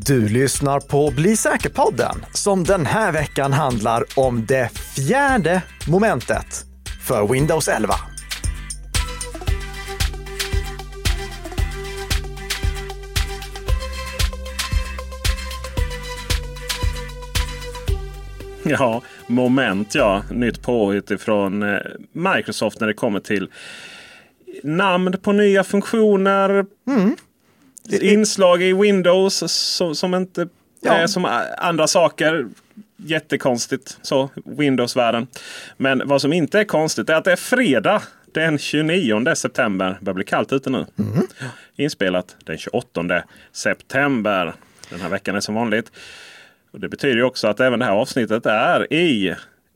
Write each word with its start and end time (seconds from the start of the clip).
Du 0.00 0.28
lyssnar 0.28 0.80
på 0.80 1.10
Bli 1.10 1.36
säker-podden 1.36 2.24
som 2.32 2.64
den 2.64 2.86
här 2.86 3.12
veckan 3.12 3.52
handlar 3.52 4.04
om 4.16 4.46
det 4.46 4.68
fjärde 4.68 5.62
momentet 5.88 6.64
för 7.06 7.28
Windows 7.32 7.68
11. 7.68 7.94
Ja, 18.62 19.02
moment 19.26 19.94
ja. 19.94 20.22
Nytt 20.30 20.62
påhitt 20.62 21.10
ifrån 21.10 21.62
eh, 21.62 21.78
Microsoft 22.12 22.80
när 22.80 22.86
det 22.86 22.94
kommer 22.94 23.20
till 23.20 23.50
namn 24.62 25.14
på 25.22 25.32
nya 25.32 25.64
funktioner. 25.64 26.66
Mm. 26.88 27.16
Inslag 27.90 28.62
i 28.62 28.72
Windows 28.72 29.52
som, 29.52 29.94
som 29.94 30.14
inte 30.14 30.48
Ja. 30.84 30.92
är 30.92 31.06
som 31.06 31.24
andra 31.58 31.86
saker. 31.86 32.46
Jättekonstigt 32.96 33.98
så, 34.02 34.30
Windows-världen. 34.44 35.26
Men 35.76 36.02
vad 36.04 36.20
som 36.20 36.32
inte 36.32 36.60
är 36.60 36.64
konstigt 36.64 37.08
är 37.10 37.14
att 37.14 37.24
det 37.24 37.32
är 37.32 37.36
fredag 37.36 38.02
den 38.32 38.58
29 38.58 39.34
september. 39.34 39.96
Det 39.98 40.04
börjar 40.04 40.14
bli 40.14 40.24
kallt 40.24 40.52
ute 40.52 40.70
nu. 40.70 40.86
Mm. 40.98 41.26
Inspelat 41.76 42.36
den 42.44 42.58
28 42.58 43.22
september. 43.52 44.52
Den 44.90 45.00
här 45.00 45.08
veckan 45.08 45.36
är 45.36 45.40
som 45.40 45.54
vanligt. 45.54 45.92
Och 46.70 46.80
Det 46.80 46.88
betyder 46.88 47.22
också 47.22 47.48
att 47.48 47.60
även 47.60 47.78
det 47.78 47.84
här 47.84 47.92
avsnittet 47.92 48.46
är 48.46 48.92
i 48.92 49.34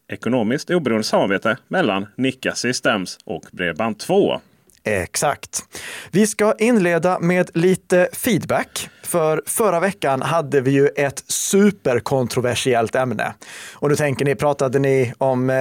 ekonomiskt 0.08 0.70
oberoende 0.70 1.04
samarbete 1.04 1.56
mellan 1.68 2.06
Nika 2.16 2.54
Systems 2.54 3.18
och 3.24 3.44
Bredband2. 3.52 4.40
Exakt. 4.86 5.64
Vi 6.10 6.26
ska 6.26 6.54
inleda 6.58 7.18
med 7.18 7.50
lite 7.54 8.08
feedback. 8.12 8.88
För 9.06 9.42
förra 9.46 9.80
veckan 9.80 10.22
hade 10.22 10.60
vi 10.60 10.70
ju 10.70 10.88
ett 10.88 11.24
superkontroversiellt 11.28 12.94
ämne. 12.94 13.34
Och 13.72 13.88
nu 13.88 13.96
tänker 13.96 14.24
ni, 14.24 14.34
pratade 14.34 14.78
ni 14.78 15.12
om 15.18 15.50
eh, 15.50 15.56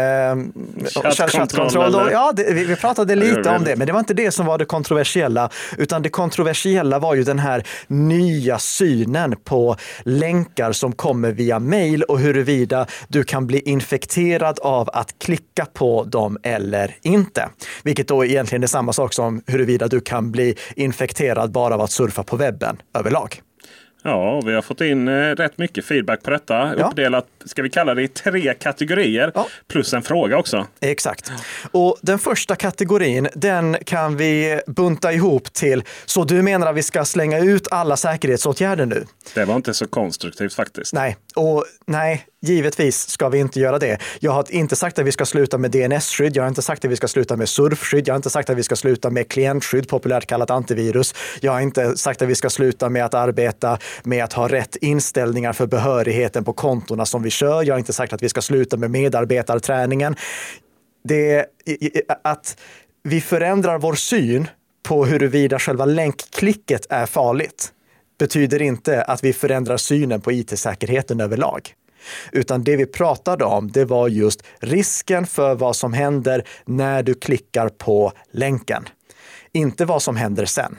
Chattkontroll? 1.12 2.10
Ja, 2.12 2.32
det, 2.36 2.54
vi, 2.54 2.66
vi 2.66 2.76
pratade 2.76 3.16
lite 3.16 3.50
om 3.50 3.64
det, 3.64 3.76
men 3.76 3.88
det 3.88 3.94
var 3.94 4.00
inte 4.00 4.14
det 4.14 4.32
som 4.32 4.46
var 4.46 4.58
det 4.58 4.66
kontroversiella. 4.66 5.50
Utan 5.78 6.02
det 6.02 6.10
kontroversiella 6.10 7.00
var 7.00 7.16
ju 7.16 7.24
den 7.24 7.40
här 7.40 7.64
nya 7.88 8.60
synen 8.60 9.36
på 9.44 9.76
länkar 10.04 10.72
som 10.72 10.92
kommer 10.92 11.32
via 11.32 11.60
mail 11.60 12.04
och 12.04 12.20
huruvida 12.20 12.88
du 13.08 13.24
kan 13.24 13.48
bli 13.48 13.60
infekterad 13.60 14.60
av 14.60 14.90
att 14.94 15.20
klicka 15.20 15.66
på 15.74 16.04
dem 16.04 16.38
eller 16.44 16.96
inte. 17.02 17.50
Vilket 17.84 18.08
då 18.08 18.26
egentligen 18.26 18.64
är 18.64 18.68
samma 18.68 18.94
sak 18.94 19.14
som 19.14 19.42
huruvida 19.48 19.88
du 19.88 20.02
kan 20.02 20.32
bli 20.32 20.56
infekterad 20.76 21.52
bara 21.52 21.74
av 21.74 21.82
att 21.82 21.92
surfa 21.92 22.24
på 22.24 22.36
webben 22.36 22.78
överlag. 22.94 23.35
Ja, 24.08 24.42
vi 24.42 24.54
har 24.54 24.62
fått 24.62 24.82
in 24.82 25.08
eh, 25.08 25.12
rätt 25.12 25.58
mycket 25.58 25.86
feedback 25.86 26.24
på 26.24 26.30
detta. 26.30 26.74
Ja. 26.78 26.88
Uppdelat, 26.88 27.26
ska 27.46 27.62
vi 27.62 27.70
kalla 27.70 27.94
det 27.94 28.04
i 28.04 28.08
tre 28.08 28.54
kategorier. 28.54 29.32
Ja. 29.36 29.48
Plus 29.68 29.94
en 29.94 30.02
fråga 30.02 30.38
också. 30.38 30.68
Exakt. 30.80 31.32
Och 31.72 31.98
den 32.02 32.20
första 32.20 32.56
kategorin, 32.56 33.28
den 33.34 33.78
kan 33.86 34.18
vi 34.18 34.62
bunta 34.68 35.14
ihop 35.14 35.54
till, 35.54 35.84
så 36.06 36.24
du 36.24 36.42
menar 36.42 36.68
att 36.68 36.76
vi 36.76 36.84
ska 36.84 37.06
slänga 37.06 37.40
ut 37.40 37.68
alla 37.72 37.98
säkerhetsåtgärder 37.98 38.86
nu? 38.86 39.06
Det 39.34 39.46
var 39.46 39.56
inte 39.56 39.74
så 39.74 39.88
konstruktivt 39.88 40.54
faktiskt. 40.54 40.94
Nej, 40.94 41.18
och 41.36 41.66
nej, 41.88 42.26
givetvis 42.46 43.10
ska 43.10 43.30
vi 43.30 43.38
inte 43.40 43.60
göra 43.60 43.80
det. 43.80 43.98
Jag 44.20 44.32
har 44.32 44.46
inte 44.50 44.76
sagt 44.76 45.00
att 45.00 45.06
vi 45.06 45.12
ska 45.12 45.26
sluta 45.26 45.58
med 45.58 45.72
DNS-skydd. 45.72 46.36
Jag 46.36 46.44
har 46.44 46.48
inte 46.48 46.62
sagt 46.62 46.86
att 46.86 46.92
vi 46.92 46.96
ska 46.96 47.08
sluta 47.08 47.38
med 47.38 47.50
surfskydd. 47.50 48.08
Jag 48.08 48.14
har 48.14 48.18
inte 48.18 48.30
sagt 48.30 48.50
att 48.50 48.58
vi 48.58 48.64
ska 48.64 48.76
sluta 48.76 49.10
med 49.10 49.28
klientskydd, 49.30 49.88
populärt 49.88 50.26
kallat 50.26 50.50
antivirus. 50.52 51.16
Jag 51.42 51.52
har 51.52 51.62
inte 51.62 51.98
sagt 51.98 52.22
att 52.22 52.30
vi 52.30 52.36
ska 52.36 52.50
sluta 52.50 52.90
med 52.90 53.06
att 53.06 53.14
arbeta 53.14 53.78
med 54.04 54.24
att 54.24 54.34
ha 54.34 54.48
rätt 54.48 54.76
inställningar 54.76 55.54
för 55.54 55.68
behörigheten 55.68 56.44
på 56.44 56.54
kontona 56.54 57.06
som 57.06 57.24
vi 57.24 57.30
kör. 57.30 57.64
Jag 57.64 57.74
har 57.74 57.80
inte 57.80 57.94
sagt 57.94 58.14
att 58.14 58.24
vi 58.24 58.30
ska 58.30 58.42
sluta 58.42 58.78
med 58.78 58.92
medarbetarträningen. 58.92 60.16
Det 61.04 61.34
är 61.34 61.46
att 62.24 62.58
vi 63.04 63.22
förändrar 63.22 63.78
vår 63.78 63.94
syn 63.94 64.48
på 64.84 65.06
huruvida 65.06 65.60
själva 65.60 65.86
länkklicket 65.86 66.86
är 66.90 67.06
farligt 67.06 67.72
betyder 68.18 68.62
inte 68.62 69.04
att 69.04 69.24
vi 69.24 69.34
förändrar 69.34 69.78
synen 69.78 70.22
på 70.22 70.32
it-säkerheten 70.32 71.20
överlag. 71.20 71.74
Utan 72.32 72.64
det 72.64 72.76
vi 72.76 72.86
pratade 72.86 73.46
om, 73.46 73.72
det 73.72 73.86
var 73.86 74.08
just 74.08 74.44
risken 74.60 75.28
för 75.28 75.56
vad 75.56 75.76
som 75.76 75.94
händer 75.94 76.44
när 76.66 77.04
du 77.04 77.14
klickar 77.14 77.70
på 77.70 78.12
länken. 78.32 78.88
Inte 79.52 79.86
vad 79.86 80.02
som 80.02 80.16
händer 80.16 80.46
sen. 80.46 80.76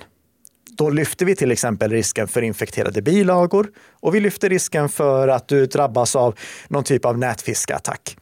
Då 0.70 0.90
lyfter 0.90 1.26
vi 1.26 1.36
till 1.36 1.52
exempel 1.52 1.90
risken 1.90 2.28
för 2.28 2.42
infekterade 2.42 3.02
bilagor 3.02 3.68
och 4.00 4.14
vi 4.14 4.20
lyfter 4.20 4.48
risken 4.48 4.88
för 4.88 5.28
att 5.28 5.48
du 5.48 5.66
drabbas 5.66 6.16
av 6.16 6.38
någon 6.68 6.84
typ 6.84 7.04
av 7.04 7.18
nätfiskeattack. 7.18 8.16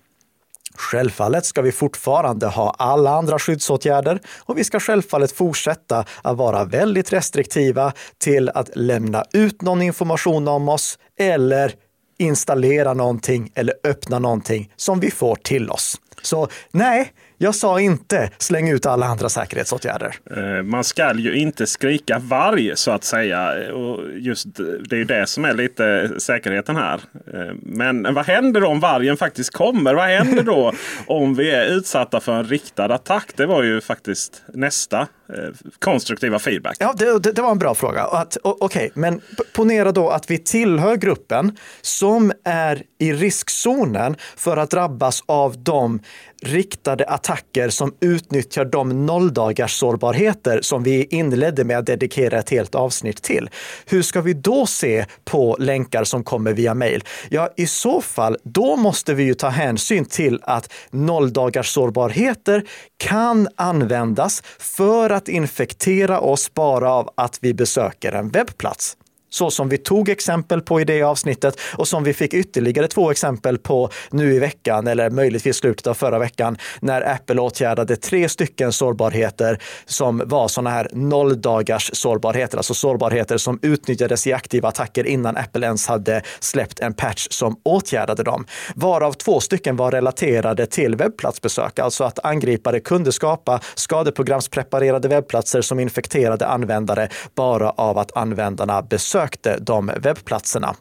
Självfallet 0.77 1.45
ska 1.45 1.63
vi 1.63 1.73
fortfarande 1.73 2.47
ha 2.47 2.75
alla 2.79 3.11
andra 3.11 3.39
skyddsåtgärder 3.39 4.21
och 4.39 4.59
vi 4.59 4.65
ska 4.65 4.81
självfallet 4.81 5.33
fortsätta 5.33 6.05
att 6.23 6.37
vara 6.37 6.65
väldigt 6.65 7.13
restriktiva 7.13 7.93
till 8.19 8.49
att 8.49 8.77
lämna 8.77 9.25
ut 9.33 9.63
någon 9.63 9.83
information 9.83 10.49
om 10.49 10.69
oss 10.69 10.99
eller 11.19 11.75
installera 12.19 12.95
någonting 12.95 13.51
eller 13.55 13.75
öppna 13.85 14.19
någonting 14.19 14.71
som 14.77 15.01
vi 15.01 15.11
får 15.11 15.37
till 15.37 15.71
oss. 15.71 16.01
Så 16.23 16.49
nej, 16.71 17.13
jag 17.39 17.55
sa 17.55 17.81
inte 17.81 18.31
släng 18.39 18.69
ut 18.71 18.87
alla 18.87 19.07
andra 19.07 19.29
säkerhetsåtgärder. 19.29 20.15
Eh, 20.37 20.63
Man 20.63 20.85
ska 20.85 21.15
ju 21.15 21.35
inte 21.37 21.67
skrika 21.67 22.19
varg 22.19 22.73
så 22.75 22.91
att 22.91 23.05
säga. 23.05 23.73
Och 23.75 24.01
just 24.19 24.47
Det 24.89 24.97
är 24.97 24.99
ju 24.99 25.05
det 25.05 25.27
som 25.27 25.45
är 25.45 25.55
lite 25.55 26.11
säkerheten 26.19 26.77
här. 26.77 27.01
Eh, 27.35 27.55
Men 27.63 28.15
vad 28.15 28.27
händer 28.27 28.65
om 28.65 28.81
vargen 28.81 29.17
faktiskt 29.17 29.51
kommer? 29.53 29.95
Vad 29.95 30.05
händer 30.09 30.43
då 30.43 30.73
om 31.07 31.35
vi 31.35 31.51
är 31.51 31.67
utsatta 31.67 32.21
för 32.21 32.33
en 32.33 32.45
riktad 32.45 32.85
attack? 32.95 33.31
Det 33.37 33.47
var 33.47 33.63
ju 33.63 33.81
faktiskt 33.81 34.43
nästa 34.55 35.01
eh, 35.01 35.07
Eh, 35.29 35.69
konstruktiva 35.79 36.39
feedback. 36.39 36.77
Ja, 36.81 36.95
det, 36.97 37.19
det, 37.19 37.33
det 37.33 37.43
var 37.43 37.51
en 37.51 37.59
bra 37.59 37.75
fråga. 37.75 38.07
Okej, 38.07 38.41
okay, 38.43 38.53
Okej, 38.61 38.91
men 38.95 39.21
ponera 39.55 39.93
då 39.93 40.11
att 40.11 40.31
vi 40.31 40.39
tillhör 40.39 40.97
gruppen 40.97 41.57
som 41.81 42.33
är 42.45 42.83
i 42.99 43.13
riskzonen 43.13 44.17
för 44.37 44.57
att 44.57 44.71
drabbas 44.71 45.23
av 45.27 45.63
de 45.63 46.01
riktade 46.43 47.07
attacker 47.07 47.69
som 47.69 47.95
utnyttjar 48.01 48.65
de 48.65 49.07
nolldagars 49.07 49.79
sårbarheter 49.79 50.61
som 50.63 50.83
vi 50.83 51.05
inledde 51.05 51.65
med 51.65 51.79
att 51.79 51.87
dedikera 51.87 52.39
ett 52.39 52.51
helt 52.51 52.75
avsnitt 52.75 53.23
till. 53.23 53.51
Hur 53.87 54.03
ska 54.03 54.21
vi 54.21 54.33
då 54.33 54.67
se 54.67 55.07
på 55.25 55.57
länkar 55.61 56.05
som 56.05 56.25
kommer 56.25 56.53
via 56.53 56.75
mail? 56.75 57.05
Ja, 57.29 57.49
i 57.57 57.67
så 57.67 58.01
fall, 58.01 58.37
då 58.43 58.77
måste 58.77 59.15
vi 59.15 59.23
ju 59.23 59.35
ta 59.35 59.49
hänsyn 59.49 60.05
till 60.05 60.41
att 60.43 60.73
nolldagars 60.91 61.69
sårbarheter 61.69 62.65
kan 63.09 63.49
användas 63.57 64.43
för 64.59 65.11
att 65.11 65.29
infektera 65.29 66.21
oss 66.21 66.55
bara 66.55 66.93
av 66.93 67.11
att 67.15 67.39
vi 67.43 67.55
besöker 67.55 68.13
en 68.13 68.29
webbplats. 68.29 68.97
Så 69.35 69.51
som 69.51 69.69
vi 69.69 69.79
tog 69.79 70.09
exempel 70.09 70.61
på 70.61 70.81
i 70.81 70.85
det 70.85 71.03
avsnittet 71.03 71.61
och 71.77 71.89
som 71.89 72.05
vi 72.05 72.15
fick 72.15 72.35
ytterligare 72.35 72.89
två 72.89 73.11
exempel 73.11 73.59
på 73.59 73.91
nu 74.11 74.35
i 74.35 74.39
veckan 74.39 74.87
eller 74.87 75.11
möjligtvis 75.11 75.57
slutet 75.57 75.87
av 75.87 75.95
förra 75.95 76.19
veckan 76.19 76.57
när 76.81 77.13
Apple 77.15 77.41
åtgärdade 77.41 77.97
tre 77.97 78.29
stycken 78.29 78.73
sårbarheter 78.73 79.59
som 79.87 80.23
var 80.27 80.49
sådana 80.49 80.71
här 80.71 80.89
nolldagars 80.93 81.91
sårbarheter, 81.93 82.57
alltså 82.57 82.75
sårbarheter 82.75 83.37
som 83.37 83.59
utnyttjades 83.63 84.27
i 84.27 84.33
aktiva 84.33 84.69
attacker 84.69 85.07
innan 85.07 85.37
Apple 85.37 85.67
ens 85.67 85.87
hade 85.87 86.23
släppt 86.41 86.81
en 86.81 86.95
patch 86.95 87.27
som 87.31 87.57
åtgärdade 87.63 88.23
dem. 88.23 88.47
Varav 88.75 89.13
två 89.13 89.41
stycken 89.41 89.77
var 89.77 89.91
relaterade 89.91 90.67
till 90.67 90.97
webbplatsbesök, 90.97 91.79
alltså 91.79 92.05
att 92.05 92.25
angripare 92.25 92.81
kunde 92.81 93.13
skapa 93.13 93.61
skadeprogramspreparerade 93.75 95.09
webbplatser 95.09 95.63
som 95.63 95.81
infekterade 95.81 96.47
användare 96.47 97.09
bara 97.35 97.71
av 97.71 97.99
att 97.99 98.17
användarna 98.17 98.83
besökte 98.83 99.24
de 99.61 99.93
webbplatserna. 99.97 100.75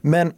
Men 0.00 0.32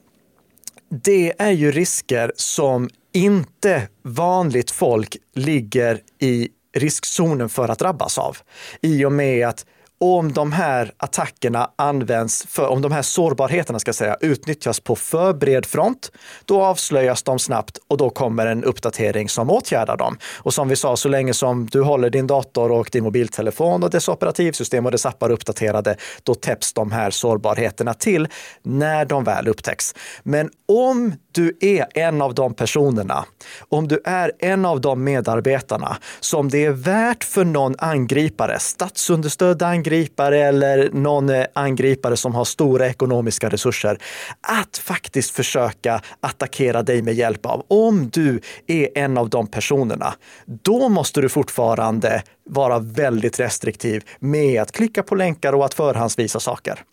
det 1.04 1.32
är 1.38 1.50
ju 1.50 1.72
risker 1.72 2.32
som 2.36 2.88
inte 3.12 3.88
vanligt 4.02 4.70
folk 4.70 5.16
ligger 5.34 6.00
i 6.18 6.48
riskzonen 6.74 7.48
för 7.48 7.68
att 7.68 7.78
drabbas 7.78 8.18
av. 8.18 8.36
I 8.80 9.04
och 9.04 9.12
med 9.12 9.48
att 9.48 9.66
om 10.00 10.32
de 10.32 10.52
här 10.52 10.92
attackerna 10.96 11.70
används, 11.76 12.46
för, 12.48 12.68
om 12.68 12.82
de 12.82 12.92
här 12.92 13.02
sårbarheterna 13.02 13.78
ska 13.78 13.88
jag 13.88 13.94
säga, 13.94 14.16
utnyttjas 14.20 14.80
på 14.80 14.96
för 14.96 15.32
bred 15.32 15.66
front, 15.66 16.12
då 16.44 16.62
avslöjas 16.62 17.22
de 17.22 17.38
snabbt 17.38 17.78
och 17.88 17.96
då 17.96 18.10
kommer 18.10 18.46
en 18.46 18.64
uppdatering 18.64 19.28
som 19.28 19.50
åtgärdar 19.50 19.96
dem. 19.96 20.18
Och 20.36 20.54
som 20.54 20.68
vi 20.68 20.76
sa, 20.76 20.96
så 20.96 21.08
länge 21.08 21.34
som 21.34 21.66
du 21.66 21.82
håller 21.82 22.10
din 22.10 22.26
dator 22.26 22.72
och 22.72 22.88
din 22.92 23.04
mobiltelefon 23.04 23.82
och 23.82 23.90
dess 23.90 24.08
operativsystem 24.08 24.86
och 24.86 24.92
dess 24.92 25.06
appar 25.06 25.30
uppdaterade, 25.30 25.96
då 26.22 26.34
täpps 26.34 26.72
de 26.72 26.92
här 26.92 27.10
sårbarheterna 27.10 27.94
till 27.94 28.28
när 28.62 29.04
de 29.04 29.24
väl 29.24 29.48
upptäcks. 29.48 29.94
Men 30.22 30.50
om 30.68 31.14
du 31.32 31.56
är 31.60 31.86
en 31.94 32.22
av 32.22 32.34
de 32.34 32.54
personerna, 32.54 33.24
om 33.68 33.88
du 33.88 34.00
är 34.04 34.32
en 34.38 34.64
av 34.64 34.80
de 34.80 35.04
medarbetarna 35.04 35.96
som 36.20 36.48
det 36.48 36.64
är 36.64 36.70
värt 36.70 37.24
för 37.24 37.44
någon 37.44 37.74
angripare, 37.78 38.58
statsunderstödda 38.58 39.66
angripare, 39.66 39.89
angripare 39.90 40.38
eller 40.38 40.90
någon 40.92 41.30
eh, 41.30 41.46
angripare 41.52 42.16
som 42.16 42.34
har 42.34 42.44
stora 42.44 42.86
ekonomiska 42.86 43.48
resurser 43.48 43.98
att 44.40 44.78
faktiskt 44.78 45.30
försöka 45.30 46.00
attackera 46.20 46.82
dig 46.82 47.02
med 47.02 47.14
hjälp 47.14 47.46
av. 47.46 47.64
Om 47.68 48.10
du 48.10 48.40
är 48.66 48.88
en 48.94 49.18
av 49.18 49.28
de 49.28 49.46
personerna, 49.46 50.14
då 50.46 50.88
måste 50.88 51.20
du 51.20 51.28
fortfarande 51.28 52.22
vara 52.44 52.78
väldigt 52.78 53.40
restriktiv 53.40 54.02
med 54.20 54.62
att 54.62 54.72
klicka 54.72 55.02
på 55.02 55.14
länkar 55.14 55.52
och 55.52 55.64
att 55.64 55.74
förhandsvisa 55.74 56.40
saker. 56.40 56.84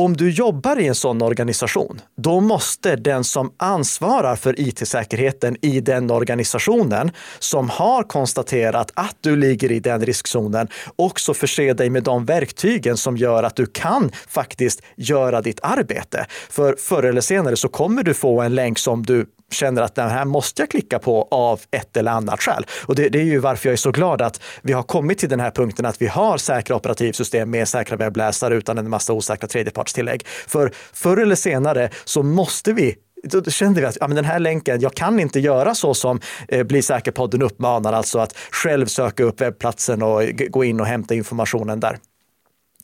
Om 0.00 0.16
du 0.16 0.30
jobbar 0.30 0.78
i 0.78 0.86
en 0.86 0.94
sån 0.94 1.22
organisation, 1.22 2.00
då 2.16 2.40
måste 2.40 2.96
den 2.96 3.24
som 3.24 3.52
ansvarar 3.56 4.36
för 4.36 4.60
it-säkerheten 4.60 5.56
i 5.62 5.80
den 5.80 6.10
organisationen 6.10 7.10
som 7.38 7.68
har 7.70 8.02
konstaterat 8.02 8.92
att 8.94 9.16
du 9.20 9.36
ligger 9.36 9.72
i 9.72 9.80
den 9.80 10.06
riskzonen 10.06 10.68
också 10.96 11.34
förse 11.34 11.72
dig 11.72 11.90
med 11.90 12.02
de 12.02 12.24
verktygen 12.24 12.96
som 12.96 13.16
gör 13.16 13.42
att 13.42 13.56
du 13.56 13.66
kan 13.66 14.10
faktiskt 14.28 14.82
göra 14.96 15.42
ditt 15.42 15.60
arbete. 15.62 16.26
För 16.50 16.76
förr 16.78 17.02
eller 17.02 17.20
senare 17.20 17.56
så 17.56 17.68
kommer 17.68 18.02
du 18.02 18.14
få 18.14 18.40
en 18.40 18.54
länk 18.54 18.78
som 18.78 19.02
du 19.02 19.26
känner 19.50 19.82
att 19.82 19.94
den 19.94 20.10
här 20.10 20.24
måste 20.24 20.62
jag 20.62 20.70
klicka 20.70 20.98
på 20.98 21.28
av 21.30 21.60
ett 21.70 21.96
eller 21.96 22.10
annat 22.10 22.42
skäl. 22.42 22.66
Och 22.86 22.94
det, 22.94 23.08
det, 23.08 23.18
är 23.18 23.24
ju 23.24 23.38
varför 23.38 23.68
jag 23.68 23.72
är 23.72 23.76
så 23.76 23.90
glad 23.90 24.22
att 24.22 24.40
vi 24.62 24.72
har 24.72 24.82
kommit 24.82 25.18
till 25.18 25.28
den 25.28 25.40
här 25.40 25.50
punkten 25.50 25.86
att 25.86 26.02
vi 26.02 26.06
har 26.06 26.38
säkra 26.38 26.76
operativsystem 26.76 27.50
med 27.50 27.68
säkra 27.68 27.96
webbläsare 27.96 28.54
utan 28.54 28.78
en 28.78 28.90
massa 28.90 29.12
osäkra 29.12 29.48
tredjepartstillägg. 29.48 30.26
För 30.26 30.72
förr 30.92 31.16
eller 31.16 31.34
senare 31.34 31.90
så 32.04 32.22
måste 32.22 32.72
vi 32.72 32.96
då 33.22 33.42
kände 33.42 33.80
vi 33.80 33.86
att 33.86 33.96
ja, 34.00 34.08
men 34.08 34.16
den 34.16 34.24
här 34.24 34.38
länken, 34.38 34.80
jag 34.80 34.94
kan 34.94 35.20
inte 35.20 35.40
göra 35.40 35.74
så 35.74 35.94
som 35.94 36.20
eh, 36.48 36.62
Bli 36.62 36.82
säker-podden 36.82 37.42
uppmanar, 37.42 37.92
alltså 37.92 38.18
att 38.18 38.36
själv 38.50 38.86
söka 38.86 39.24
upp 39.24 39.40
webbplatsen 39.40 40.02
och 40.02 40.22
gå 40.50 40.64
in 40.64 40.80
och 40.80 40.86
hämta 40.86 41.14
informationen 41.14 41.80
där. 41.80 41.98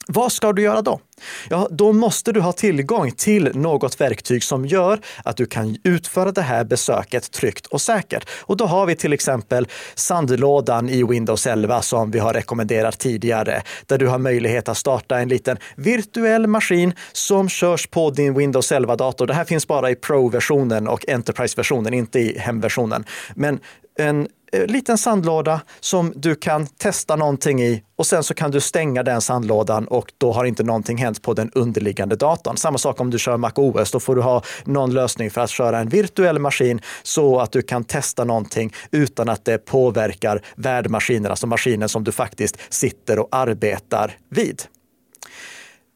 Vad 0.09 0.33
ska 0.33 0.53
du 0.53 0.63
göra 0.63 0.83
då? 0.83 1.01
Ja, 1.49 1.69
då 1.71 1.93
måste 1.93 2.33
du 2.33 2.41
ha 2.41 2.53
tillgång 2.53 3.11
till 3.11 3.51
något 3.55 4.01
verktyg 4.01 4.45
som 4.45 4.67
gör 4.67 5.01
att 5.25 5.37
du 5.37 5.47
kan 5.47 5.77
utföra 5.85 6.33
det 6.33 6.43
här 6.43 6.65
besöket 6.65 7.31
tryggt 7.31 7.67
och 7.67 7.81
säkert. 7.81 8.29
Och 8.41 8.57
då 8.57 8.67
har 8.67 8.87
vi 8.87 8.97
till 8.97 9.13
exempel 9.13 9.69
sandlådan 9.95 10.89
i 10.89 11.05
Windows 11.05 11.47
11 11.47 11.83
som 11.83 12.11
vi 12.11 12.19
har 12.19 12.33
rekommenderat 12.33 12.99
tidigare, 12.99 13.63
där 13.87 13.99
du 13.99 14.07
har 14.07 14.19
möjlighet 14.19 14.69
att 14.69 14.77
starta 14.77 15.19
en 15.19 15.29
liten 15.29 15.57
virtuell 15.77 16.47
maskin 16.47 16.95
som 17.13 17.49
körs 17.49 17.87
på 17.87 18.11
din 18.11 18.35
Windows 18.35 18.73
11-dator. 18.73 19.27
Det 19.27 19.35
här 19.35 19.45
finns 19.45 19.67
bara 19.67 19.91
i 19.91 19.95
Pro-versionen 19.95 20.89
och 20.89 21.09
Enterprise-versionen, 21.09 21.95
inte 21.95 22.19
i 22.19 22.39
hemversionen. 22.39 23.05
Men 23.35 23.61
en 23.99 24.29
Eh, 24.53 24.67
liten 24.67 24.99
sandlåda 24.99 25.61
som 25.81 26.13
du 26.17 26.35
kan 26.35 26.67
testa 26.67 27.17
någonting 27.17 27.63
i 27.63 27.83
och 27.97 28.07
sen 28.07 28.23
så 28.23 28.35
kan 28.35 28.51
du 28.51 28.61
stänga 28.61 29.03
den 29.03 29.21
sandlådan 29.21 29.89
och 29.89 30.13
då 30.19 30.33
har 30.33 30.45
inte 30.45 30.63
någonting 30.63 30.97
hänt 30.97 31.23
på 31.23 31.35
den 31.35 31.51
underliggande 31.55 32.17
datorn. 32.17 32.57
Samma 32.57 32.79
sak 32.79 33.01
om 33.01 33.11
du 33.11 33.19
kör 33.19 33.37
Mac 33.37 33.53
OS, 33.55 33.91
då 33.91 34.01
får 34.01 34.17
du 34.17 34.23
ha 34.23 34.43
någon 34.65 34.95
lösning 34.95 35.31
för 35.31 35.41
att 35.41 35.51
köra 35.51 35.79
en 35.79 35.89
virtuell 35.89 36.39
maskin 36.39 36.81
så 37.03 37.41
att 37.41 37.53
du 37.53 37.63
kan 37.63 37.85
testa 37.85 38.25
någonting 38.25 38.73
utan 38.91 39.29
att 39.29 39.45
det 39.45 39.59
påverkar 39.59 40.43
värdmaskinen, 40.57 41.31
alltså 41.31 41.47
maskinen 41.47 41.89
som 41.89 42.05
du 42.05 42.13
faktiskt 42.13 42.57
sitter 42.69 43.19
och 43.19 43.29
arbetar 43.31 44.17
vid. 44.31 44.63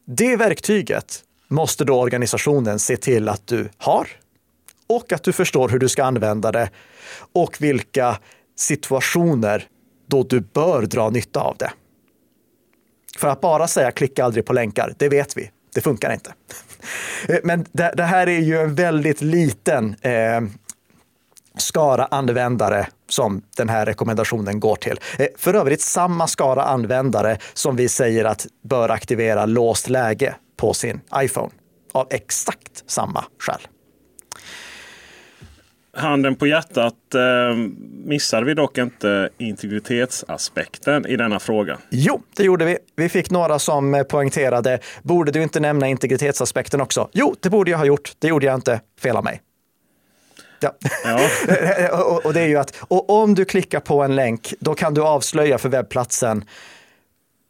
Det 0.07 0.37
verktyget 0.37 1.23
måste 1.49 1.85
då 1.85 2.01
organisationen 2.01 2.79
se 2.79 2.97
till 2.97 3.29
att 3.29 3.47
du 3.47 3.69
har 3.79 4.09
och 4.89 5.13
att 5.13 5.23
du 5.23 5.33
förstår 5.33 5.69
hur 5.69 5.79
du 5.79 5.89
ska 5.89 6.05
använda 6.05 6.53
det 6.53 6.71
och 7.33 7.57
vilka 7.61 8.19
situationer 8.61 9.67
då 10.07 10.23
du 10.23 10.41
bör 10.41 10.83
dra 10.83 11.11
nytta 11.11 11.41
av 11.41 11.57
det. 11.57 11.73
För 13.19 13.29
att 13.29 13.41
bara 13.41 13.69
säga 13.69 13.91
klicka 13.91 14.25
aldrig 14.25 14.47
på 14.47 14.53
länkar, 14.53 14.95
det 14.99 15.09
vet 15.09 15.37
vi. 15.37 15.51
Det 15.75 15.81
funkar 15.81 16.13
inte. 16.13 16.33
Eh, 17.29 17.39
men 17.45 17.67
det, 17.73 17.93
det 17.97 18.03
här 18.03 18.27
är 18.27 18.41
ju 18.41 18.59
en 18.61 18.75
väldigt 18.75 19.21
liten 19.21 19.97
eh, 20.01 20.41
skara 21.59 22.05
användare 22.05 22.87
som 23.09 23.43
den 23.57 23.69
här 23.69 23.87
rekommendationen 23.87 24.61
går 24.61 24.77
till. 24.77 25.01
Eh, 25.19 25.27
för 25.37 25.55
övrigt 25.55 25.81
samma 25.81 26.27
skara 26.27 26.63
användare 26.63 27.39
som 27.55 27.77
vi 27.77 27.89
säger 27.89 28.25
att 28.25 28.47
bör 28.63 28.89
aktivera 28.89 29.47
låst 29.47 29.89
läge 29.89 30.35
på 30.57 30.75
sin 30.75 31.01
iPhone 31.17 31.51
av 31.93 32.07
exakt 32.11 32.85
samma 32.87 33.25
skäl 33.39 33.61
handen 36.01 36.37
på 36.37 36.47
hjärtat 36.47 37.15
eh, 37.15 37.57
missade 38.05 38.47
vi 38.47 38.55
dock 38.55 38.79
inte 38.79 39.29
integritetsaspekten 39.39 41.07
i 41.07 41.17
denna 41.17 41.39
fråga. 41.39 41.79
Jo, 41.91 42.23
det 42.37 42.45
gjorde 42.45 42.65
vi. 42.65 42.79
Vi 42.97 43.09
fick 43.09 43.31
några 43.31 43.59
som 43.59 44.05
poängterade, 44.09 44.79
borde 45.03 45.33
du 45.33 45.43
inte 45.43 45.61
nämna 45.61 45.89
integritetsaspekten 45.89 46.81
också? 46.81 47.09
Jo, 47.13 47.35
det 47.41 47.51
borde 47.51 47.71
jag 47.71 47.79
ha 47.79 47.85
gjort. 47.85 48.13
Det 48.19 48.29
gjorde 48.29 48.47
jag 48.47 48.55
inte. 48.55 48.81
Fel 49.01 49.17
av 49.17 49.25
mig. 49.25 49.41
Ja. 50.61 50.77
ja. 51.05 51.21
och, 52.05 52.27
och, 52.27 52.35
det 52.35 52.41
är 52.41 52.47
ju 52.47 52.57
att 52.57 52.77
och 52.89 53.11
om 53.11 53.35
du 53.35 53.45
klickar 53.45 53.81
på 53.81 54.03
en 54.03 54.15
länk, 54.15 54.55
då 54.61 54.75
kan 54.75 54.95
du 54.95 55.03
avslöja 55.03 55.59
för 55.59 55.69
webbplatsen 55.69 56.45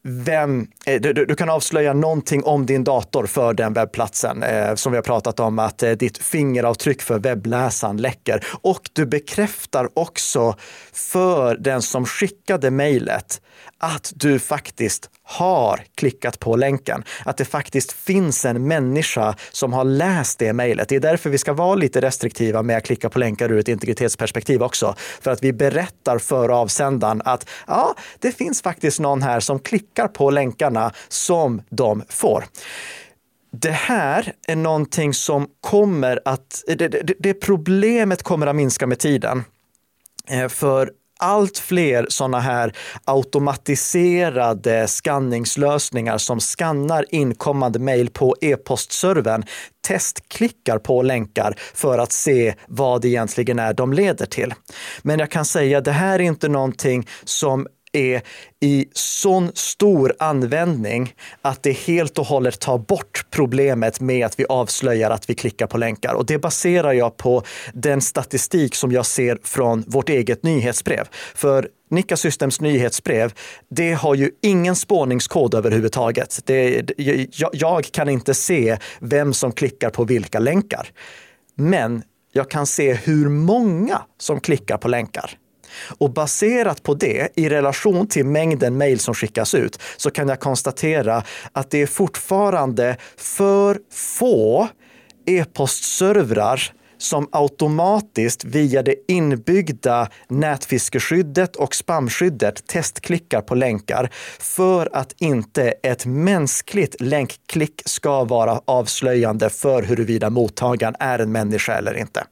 vem, 0.02 0.66
eh, 0.86 1.00
du, 1.00 1.12
du, 1.12 1.34
kan 1.34 1.48
avslöja 1.48 1.92
någonting 1.92 2.44
om 2.44 2.66
din 2.66 2.84
dator 2.84 3.26
för 3.26 3.54
den 3.54 3.72
webbplatsen. 3.72 4.42
Eh, 4.42 4.74
som 4.74 4.92
vi 4.92 4.98
har 4.98 5.02
pratat 5.02 5.40
om 5.40 5.58
att 5.58 5.82
eh, 5.82 5.90
ditt 5.90 6.18
fingeravtryck 6.18 7.02
för 7.02 7.18
webbläsaren 7.18 7.96
läcker. 7.96 8.44
Och 8.62 8.90
du 8.92 9.06
bekräftar 9.06 9.88
också 9.94 10.56
för 10.92 11.56
den 11.56 11.82
som 11.82 12.06
skickade 12.06 12.70
mejlet 12.70 13.40
att 13.78 14.12
du 14.16 14.38
faktiskt 14.38 15.10
har 15.30 15.84
klickat 15.94 16.38
på 16.38 16.56
länken. 16.56 17.04
Att 17.24 17.36
det 17.36 17.44
faktiskt 17.44 17.92
finns 17.92 18.44
en 18.44 18.68
människa 18.68 19.34
som 19.50 19.72
har 19.72 19.84
läst 19.84 20.38
det 20.38 20.52
mejlet. 20.52 20.88
Det 20.88 20.96
är 20.96 21.00
därför 21.00 21.30
vi 21.30 21.38
ska 21.38 21.52
vara 21.52 21.74
lite 21.74 22.00
restriktiva 22.00 22.62
med 22.62 22.76
att 22.76 22.84
klicka 22.84 23.10
på 23.10 23.18
länkar 23.18 23.52
ur 23.52 23.58
ett 23.58 23.68
integritetsperspektiv 23.68 24.62
också. 24.62 24.94
För 25.20 25.30
att 25.30 25.42
vi 25.42 25.52
berättar 25.52 26.18
för 26.18 26.48
avsändaren 26.48 27.22
att 27.24 27.48
ja, 27.66 27.94
det 28.18 28.32
finns 28.32 28.62
faktiskt 28.62 29.00
någon 29.00 29.22
här 29.22 29.40
som 29.40 29.58
klickar 29.58 30.08
på 30.08 30.30
länkarna 30.30 30.92
som 31.08 31.62
de 31.68 32.02
får. 32.08 32.44
Det 33.52 33.70
här 33.70 34.32
är 34.48 34.56
någonting 34.56 35.14
som 35.14 35.48
kommer 35.60 36.20
att, 36.24 36.62
det, 36.66 36.88
det, 36.88 37.14
det 37.18 37.34
problemet 37.34 38.22
kommer 38.22 38.46
att 38.46 38.56
minska 38.56 38.86
med 38.86 38.98
tiden. 38.98 39.44
Eh, 40.28 40.48
för 40.48 40.90
allt 41.20 41.58
fler 41.58 42.06
sådana 42.08 42.40
här 42.40 42.72
automatiserade 43.04 44.88
skanningslösningar 44.88 46.18
som 46.18 46.40
skannar 46.40 47.04
inkommande 47.08 47.78
mejl 47.78 48.10
på 48.10 48.36
e-postservern 48.40 49.44
testklickar 49.86 50.78
på 50.78 51.02
länkar 51.02 51.54
för 51.74 51.98
att 51.98 52.12
se 52.12 52.54
vad 52.68 53.02
det 53.02 53.08
egentligen 53.08 53.58
är 53.58 53.72
de 53.72 53.92
leder 53.92 54.26
till. 54.26 54.54
Men 55.02 55.18
jag 55.18 55.30
kan 55.30 55.44
säga 55.44 55.80
det 55.80 55.92
här 55.92 56.18
är 56.18 56.22
inte 56.22 56.48
någonting 56.48 57.08
som 57.24 57.66
är 57.92 58.22
i 58.60 58.86
sån 58.92 59.50
stor 59.54 60.14
användning 60.18 61.14
att 61.42 61.62
det 61.62 61.72
helt 61.72 62.18
och 62.18 62.26
hållet 62.26 62.60
tar 62.60 62.78
bort 62.78 63.26
problemet 63.30 64.00
med 64.00 64.26
att 64.26 64.40
vi 64.40 64.44
avslöjar 64.48 65.10
att 65.10 65.30
vi 65.30 65.34
klickar 65.34 65.66
på 65.66 65.78
länkar. 65.78 66.14
Och 66.14 66.26
det 66.26 66.38
baserar 66.38 66.92
jag 66.92 67.16
på 67.16 67.42
den 67.74 68.00
statistik 68.00 68.74
som 68.74 68.92
jag 68.92 69.06
ser 69.06 69.38
från 69.42 69.84
vårt 69.86 70.08
eget 70.08 70.42
nyhetsbrev. 70.42 71.08
För 71.34 71.68
Nikka 71.90 72.16
Systems 72.16 72.60
nyhetsbrev, 72.60 73.32
det 73.68 73.92
har 73.92 74.14
ju 74.14 74.30
ingen 74.42 74.76
spårningskod 74.76 75.54
överhuvudtaget. 75.54 76.40
Det, 76.44 76.90
jag, 76.96 77.50
jag 77.52 77.84
kan 77.84 78.08
inte 78.08 78.34
se 78.34 78.78
vem 79.00 79.32
som 79.32 79.52
klickar 79.52 79.90
på 79.90 80.04
vilka 80.04 80.38
länkar. 80.38 80.88
Men 81.54 82.02
jag 82.32 82.50
kan 82.50 82.66
se 82.66 82.94
hur 82.94 83.28
många 83.28 84.02
som 84.18 84.40
klickar 84.40 84.78
på 84.78 84.88
länkar. 84.88 85.38
Och 85.98 86.12
baserat 86.12 86.82
på 86.82 86.94
det, 86.94 87.28
i 87.36 87.48
relation 87.48 88.06
till 88.06 88.26
mängden 88.26 88.76
mejl 88.76 88.98
som 88.98 89.14
skickas 89.14 89.54
ut, 89.54 89.82
så 89.96 90.10
kan 90.10 90.28
jag 90.28 90.40
konstatera 90.40 91.22
att 91.52 91.70
det 91.70 91.82
är 91.82 91.86
fortfarande 91.86 92.96
för 93.16 93.78
få 93.90 94.68
e-postservrar 95.26 96.72
som 96.98 97.28
automatiskt 97.32 98.44
via 98.44 98.82
det 98.82 98.94
inbyggda 99.08 100.08
nätfiskeskyddet 100.28 101.56
och 101.56 101.74
spamskyddet 101.74 102.66
testklickar 102.66 103.40
på 103.40 103.54
länkar 103.54 104.10
för 104.38 104.88
att 104.92 105.14
inte 105.18 105.70
ett 105.82 106.06
mänskligt 106.06 107.00
länkklick 107.00 107.82
ska 107.84 108.24
vara 108.24 108.60
avslöjande 108.64 109.50
för 109.50 109.82
huruvida 109.82 110.30
mottagaren 110.30 110.94
är 111.00 111.18
en 111.18 111.32
människa 111.32 111.72
eller 111.72 111.94
inte. 111.94 112.24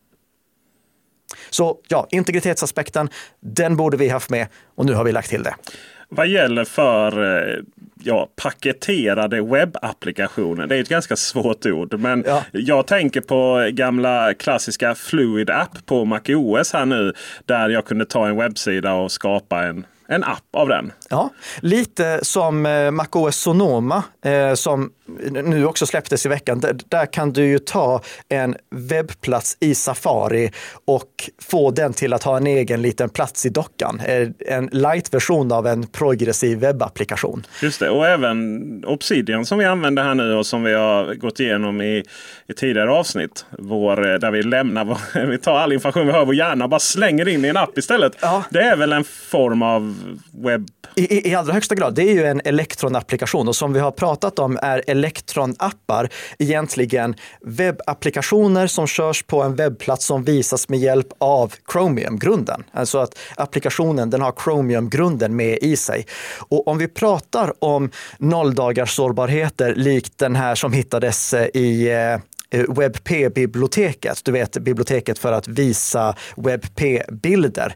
Så 1.50 1.78
ja, 1.88 2.06
integritetsaspekten, 2.10 3.08
den 3.40 3.76
borde 3.76 3.96
vi 3.96 4.08
haft 4.08 4.30
med 4.30 4.46
och 4.74 4.86
nu 4.86 4.94
har 4.94 5.04
vi 5.04 5.12
lagt 5.12 5.30
till 5.30 5.42
det. 5.42 5.54
Vad 6.08 6.28
gäller 6.28 6.64
för 6.64 7.38
eh, 7.38 7.58
ja, 8.02 8.28
paketerade 8.36 9.42
webbapplikationer. 9.42 10.66
Det 10.66 10.76
är 10.76 10.80
ett 10.80 10.88
ganska 10.88 11.16
svårt 11.16 11.66
ord. 11.66 12.00
Men 12.00 12.24
ja. 12.26 12.44
jag 12.52 12.86
tänker 12.86 13.20
på 13.20 13.70
gamla 13.72 14.34
klassiska 14.34 14.94
Fluid 14.94 15.50
App 15.50 15.86
på 15.86 16.04
MacOS 16.04 16.72
här 16.72 16.86
nu. 16.86 17.12
Där 17.44 17.68
jag 17.68 17.84
kunde 17.84 18.04
ta 18.04 18.28
en 18.28 18.36
webbsida 18.36 18.94
och 18.94 19.12
skapa 19.12 19.64
en 19.64 19.86
en 20.08 20.24
app 20.24 20.44
av 20.52 20.68
den. 20.68 20.92
Ja, 21.10 21.30
lite 21.60 22.18
som 22.22 22.66
eh, 22.66 22.90
MacOS 22.90 23.36
Sonoma 23.36 24.02
eh, 24.24 24.54
som 24.54 24.90
nu 25.30 25.66
också 25.66 25.86
släpptes 25.86 26.26
i 26.26 26.28
veckan. 26.28 26.60
Där, 26.60 26.76
där, 26.88 27.06
kan 27.06 27.32
du 27.32 27.46
ju 27.46 27.58
ta 27.58 28.02
en 28.28 28.56
webbplats 28.70 29.56
i 29.60 29.74
Safari 29.74 30.52
och 30.84 31.30
få 31.42 31.70
den 31.70 31.92
till 31.92 32.12
att 32.12 32.22
ha 32.22 32.36
en 32.36 32.46
egen 32.46 32.82
liten 32.82 33.08
plats 33.08 33.46
i 33.46 33.48
dockan. 33.48 34.00
Eh, 34.04 34.28
en 34.46 34.68
light-version 34.72 35.52
av 35.52 35.66
en 35.66 35.86
progressiv 35.86 36.58
webbapplikation. 36.58 37.46
Just 37.62 37.80
det, 37.80 37.90
och 37.90 38.06
även 38.06 38.84
Obsidian 38.84 39.46
som 39.46 39.58
vi 39.58 39.64
använder 39.64 40.02
här 40.02 40.14
nu 40.14 40.34
och 40.34 40.46
som 40.46 40.62
vi 40.62 40.74
har 40.74 41.14
gått 41.14 41.40
igenom 41.40 41.80
i, 41.80 42.04
i 42.48 42.52
tidigare 42.52 42.90
avsnitt. 42.90 43.46
Vår, 43.58 44.12
eh, 44.12 44.18
där 44.18 44.30
vi 44.30 44.42
lämnar, 44.42 44.84
vår, 44.84 45.26
vi 45.26 45.38
tar 45.38 45.58
all 45.58 45.72
information 45.72 46.06
vi 46.06 46.12
har 46.12 46.22
i 46.22 46.24
vår 46.24 46.34
hjärna 46.34 46.64
och 46.64 46.70
bara 46.70 46.80
slänger 46.80 47.28
in 47.28 47.44
i 47.44 47.48
en 47.48 47.56
app 47.56 47.78
istället. 47.78 48.12
Ja. 48.20 48.44
Det 48.50 48.60
är 48.60 48.76
väl 48.76 48.92
en 48.92 49.04
form 49.04 49.62
av 49.62 49.96
webb... 50.44 50.68
I, 50.94 51.30
I 51.30 51.34
allra 51.34 51.52
högsta 51.52 51.74
grad. 51.74 51.94
Det 51.94 52.02
är 52.02 52.14
ju 52.14 52.24
en 52.24 52.40
Electron-applikation 52.40 53.48
och 53.48 53.56
som 53.56 53.72
vi 53.72 53.80
har 53.80 53.90
pratat 53.90 54.38
om 54.38 54.58
är 54.62 54.82
Electron-appar 54.98 56.08
egentligen 56.38 57.14
webbapplikationer 57.40 58.66
som 58.66 58.86
körs 58.86 59.22
på 59.22 59.42
en 59.42 59.56
webbplats 59.56 60.04
som 60.06 60.24
visas 60.24 60.68
med 60.68 60.78
hjälp 60.78 61.06
av 61.18 61.54
Chromium-grunden. 61.72 62.64
Alltså 62.72 62.98
att 62.98 63.18
applikationen 63.36 64.10
den 64.10 64.20
har 64.20 64.32
Chromium-grunden 64.44 65.36
med 65.36 65.58
i 65.62 65.76
sig. 65.76 66.06
Och 66.48 66.68
om 66.68 66.78
vi 66.78 66.88
pratar 66.88 67.64
om 67.64 67.90
nolldagars 68.18 68.96
sårbarheter 68.96 69.74
likt 69.74 70.18
den 70.18 70.36
här 70.36 70.54
som 70.54 70.72
hittades 70.72 71.34
eh, 71.34 71.46
i 71.54 71.90
eh, 71.90 72.20
WebP-biblioteket, 72.50 74.24
du 74.24 74.32
vet 74.32 74.58
biblioteket 74.58 75.18
för 75.18 75.32
att 75.32 75.48
visa 75.48 76.14
WebP-bilder 76.36 77.74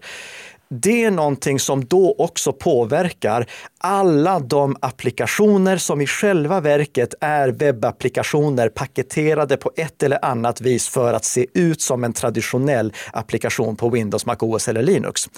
det 0.81 1.05
är 1.05 1.11
någonting 1.11 1.61
som 1.61 1.85
då 1.85 2.15
också 2.19 2.53
påverkar 2.53 3.47
alla 3.79 4.41
de 4.41 4.77
applikationer 4.81 5.77
som 5.77 6.01
i 6.01 6.07
själva 6.07 6.61
verket 6.61 7.15
är 7.21 7.49
webbapplikationer 7.49 8.69
paketerade 8.69 9.57
på 9.57 9.71
ett 9.77 10.03
eller 10.03 10.25
annat 10.25 10.61
vis 10.61 10.89
för 10.89 11.15
att 11.15 11.25
se 11.25 11.47
ut 11.55 11.81
som 11.81 12.05
en 12.05 12.13
traditionell 12.13 12.93
applikation 13.13 13.77
på 13.77 13.89
Windows, 13.89 14.27
Mac 14.27 14.37
OS 14.41 14.69
eller 14.69 14.83
Linux. 14.83 15.31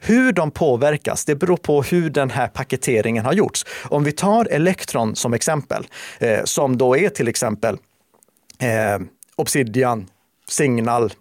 Hur 0.00 0.32
de 0.32 0.50
påverkas, 0.50 1.24
det 1.24 1.34
beror 1.34 1.56
på 1.56 1.82
hur 1.82 2.10
den 2.10 2.30
här 2.30 2.48
paketeringen 2.48 3.24
har 3.24 3.32
gjorts. 3.32 3.66
Om 3.84 4.04
vi 4.04 4.12
tar 4.12 4.44
Electron 4.50 5.16
som 5.16 5.34
exempel, 5.34 5.86
eh, 6.18 6.40
som 6.44 6.78
då 6.78 6.96
är 6.96 7.08
till 7.08 7.28
exempel 7.28 7.78
eh, 8.58 9.06
Obsidian, 9.36 10.06
Signal, 10.48 11.12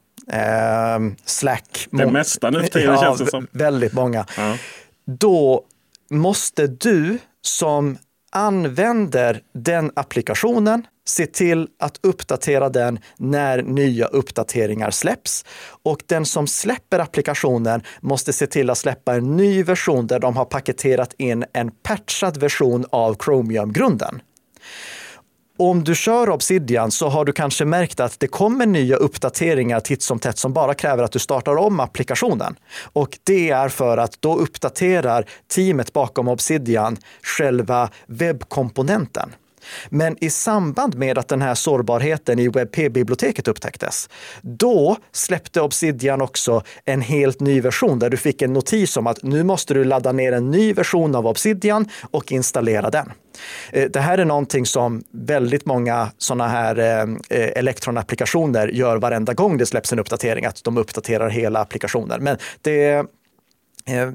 Slack. 1.26 1.88
Det 1.92 2.12
mesta 2.12 2.50
nu 2.50 2.60
för 2.60 2.68
tiden 2.68 2.94
ja, 2.94 3.02
känns 3.02 3.20
det 3.20 3.30
som. 3.30 3.48
Väldigt 3.52 3.94
många. 3.94 4.26
Ja. 4.38 4.58
Då 5.06 5.66
måste 6.10 6.68
du 6.68 7.18
som 7.42 7.98
använder 8.32 9.42
den 9.54 9.92
applikationen 9.96 10.88
se 11.08 11.26
till 11.26 11.68
att 11.80 12.00
uppdatera 12.04 12.70
den 12.70 13.00
när 13.18 13.62
nya 13.62 14.06
uppdateringar 14.06 14.92
släpps. 14.92 15.46
Och 15.84 16.04
den 16.06 16.26
som 16.26 16.48
släpper 16.48 17.00
applikationen 17.00 17.84
måste 18.02 18.34
se 18.34 18.48
till 18.48 18.70
att 18.70 18.78
släppa 18.78 19.16
en 19.16 19.38
ny 19.38 19.64
version 19.64 20.08
där 20.08 20.20
de 20.20 20.38
har 20.38 20.46
paketerat 20.46 21.14
in 21.18 21.46
en 21.54 21.72
patchad 21.72 22.38
version 22.38 22.86
av 22.90 23.16
Chromium-grunden 23.24 24.22
om 25.70 25.84
du 25.84 25.96
kör 25.96 26.30
Obsidian 26.30 26.92
så 26.92 27.10
har 27.10 27.26
du 27.26 27.32
kanske 27.32 27.66
märkt 27.66 28.00
att 28.00 28.20
det 28.20 28.28
kommer 28.28 28.66
nya 28.66 28.96
uppdateringar 28.96 29.80
titt 29.80 30.04
som 30.04 30.20
tätt 30.20 30.38
som 30.38 30.54
bara 30.54 30.74
kräver 30.74 31.04
att 31.04 31.12
du 31.12 31.20
startar 31.20 31.56
om 31.56 31.80
applikationen. 31.80 32.56
Och 32.94 33.18
det 33.24 33.50
är 33.50 33.70
för 33.70 33.98
att 33.98 34.22
då 34.22 34.36
uppdaterar 34.36 35.26
teamet 35.48 35.94
bakom 35.94 36.28
Obsidian 36.28 36.98
själva 37.24 37.90
webbkomponenten. 38.08 39.30
Men 39.90 40.24
i 40.24 40.30
samband 40.30 40.96
med 40.96 41.18
att 41.18 41.28
den 41.28 41.42
här 41.42 41.56
sårbarheten 41.56 42.40
i 42.40 42.48
WebP-biblioteket 42.48 43.48
upptäcktes, 43.48 44.10
då 44.42 44.98
släppte 45.12 45.62
Obsidian 45.62 46.22
också 46.22 46.64
en 46.86 47.02
helt 47.02 47.40
ny 47.40 47.62
version 47.62 48.00
där 48.00 48.10
du 48.10 48.18
fick 48.18 48.42
en 48.42 48.54
notis 48.54 48.98
om 48.98 49.08
att 49.08 49.24
nu 49.24 49.44
måste 49.44 49.74
du 49.74 49.84
ladda 49.84 50.12
ner 50.12 50.32
en 50.32 50.52
ny 50.52 50.74
version 50.74 51.16
av 51.16 51.28
Obsidian 51.28 51.90
och 52.12 52.32
installera 52.32 52.90
den. 52.90 53.12
Eh, 53.72 53.90
det 53.90 54.00
här 54.00 54.18
är 54.18 54.26
någonting 54.26 54.66
som 54.66 55.04
väldigt 55.12 55.66
många 55.66 56.12
sådana 56.18 56.48
här 56.48 56.80
eh, 57.30 57.50
elektronapplikationer 57.56 58.68
gör 58.68 58.98
varenda 58.98 59.34
gång 59.34 59.58
det 59.58 59.66
släpps 59.66 59.94
en 59.94 60.00
uppdatering, 60.00 60.46
att 60.46 60.64
de 60.64 60.78
uppdaterar 60.78 61.30
hela 61.30 61.60
applikationen. 61.60 62.24
Men 62.24 62.38
det 62.62 63.06
Eh, 63.86 64.08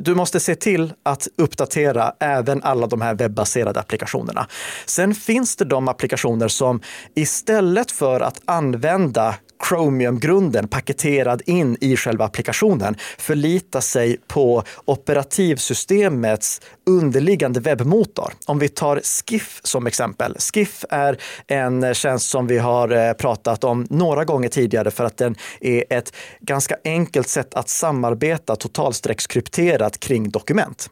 du 0.00 0.14
måste 0.14 0.40
se 0.40 0.54
till 0.54 0.92
att 1.02 1.28
uppdatera 1.36 2.12
även 2.20 2.62
alla 2.62 2.86
de 2.86 3.00
här 3.00 3.14
webbaserade 3.14 3.80
applikationerna. 3.80 4.46
Sen 4.86 5.14
finns 5.14 5.56
det 5.56 5.64
de 5.64 5.88
applikationer 5.88 6.48
som 6.48 6.80
istället 7.14 7.90
för 7.90 8.20
att 8.20 8.40
använda 8.44 9.34
Chromium-grunden 9.68 10.68
paketerad 10.68 11.42
in 11.46 11.76
i 11.80 11.96
själva 11.96 12.24
applikationen 12.24 12.96
förlitar 13.18 13.80
sig 13.80 14.16
på 14.26 14.62
operativsystemets 14.84 16.60
underliggande 16.86 17.60
webbmotor. 17.60 18.32
Om 18.46 18.58
vi 18.58 18.68
tar 18.68 19.00
Skiff 19.04 19.60
som 19.64 19.86
exempel. 19.86 20.36
Skiff 20.38 20.84
är 20.90 21.18
en 21.46 21.94
tjänst 21.94 22.30
som 22.30 22.46
vi 22.46 22.58
har 22.58 23.08
eh, 23.08 23.12
pratat 23.12 23.64
om 23.64 23.86
några 23.90 24.24
gånger 24.24 24.48
tidigare 24.48 24.90
för 24.90 25.04
att 25.04 25.16
den 25.16 25.36
är 25.60 25.84
ett 25.90 26.12
ganska 26.40 26.76
enkelt 26.84 27.28
sätt 27.28 27.54
att 27.54 27.68
samarbeta 27.68 28.56
totalstreckskrypterat 28.56 30.00
kring 30.00 30.30
dokument. 30.30 30.90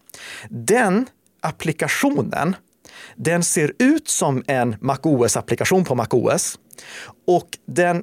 Den 0.49 1.07
applikationen 1.41 2.57
den 3.17 3.45
ser 3.45 3.73
ut 3.79 4.09
som 4.09 4.43
en 4.47 4.75
MacOS-applikation 4.81 5.85
på 5.85 5.95
MacOS 5.95 6.59
och 7.27 7.49
den 7.67 8.03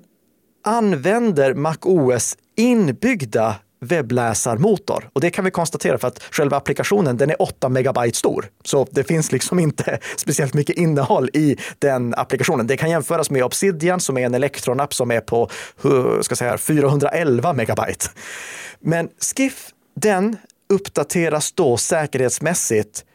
använder 0.64 1.54
MacOS 1.54 2.38
inbyggda 2.56 3.56
webbläsarmotor. 3.84 5.10
Och 5.14 5.22
det 5.22 5.30
kan 5.30 5.46
vi 5.46 5.52
konstatera 5.52 5.98
för 5.98 6.08
att 6.08 6.24
själva 6.32 6.58
applikationen 6.58 7.18
den 7.18 7.30
är 7.30 7.42
8 7.42 7.70
megabyte 7.70 8.18
stor. 8.18 8.46
Så 8.64 8.88
det 8.92 9.04
finns 9.04 9.32
liksom 9.32 9.60
inte 9.60 10.00
speciellt 10.18 10.54
mycket 10.54 10.78
innehåll 10.78 11.30
i 11.34 11.58
den 11.80 12.14
applikationen. 12.18 12.68
Det 12.68 12.78
kan 12.78 12.90
jämföras 12.90 13.30
med 13.30 13.44
Obsidian 13.44 14.00
som 14.00 14.18
är 14.18 14.26
en 14.26 14.36
Electron-app 14.36 14.94
som 14.94 15.12
är 15.12 15.22
på 15.22 15.50
ska 16.22 16.36
säga, 16.36 16.58
411 16.58 17.54
megabyte. 17.54 18.06
Men 18.80 19.10
Skiff, 19.36 19.70
den 19.96 20.38
uppdateras 20.70 21.52
då 21.52 21.78
säkerhetsmässigt 21.78 23.06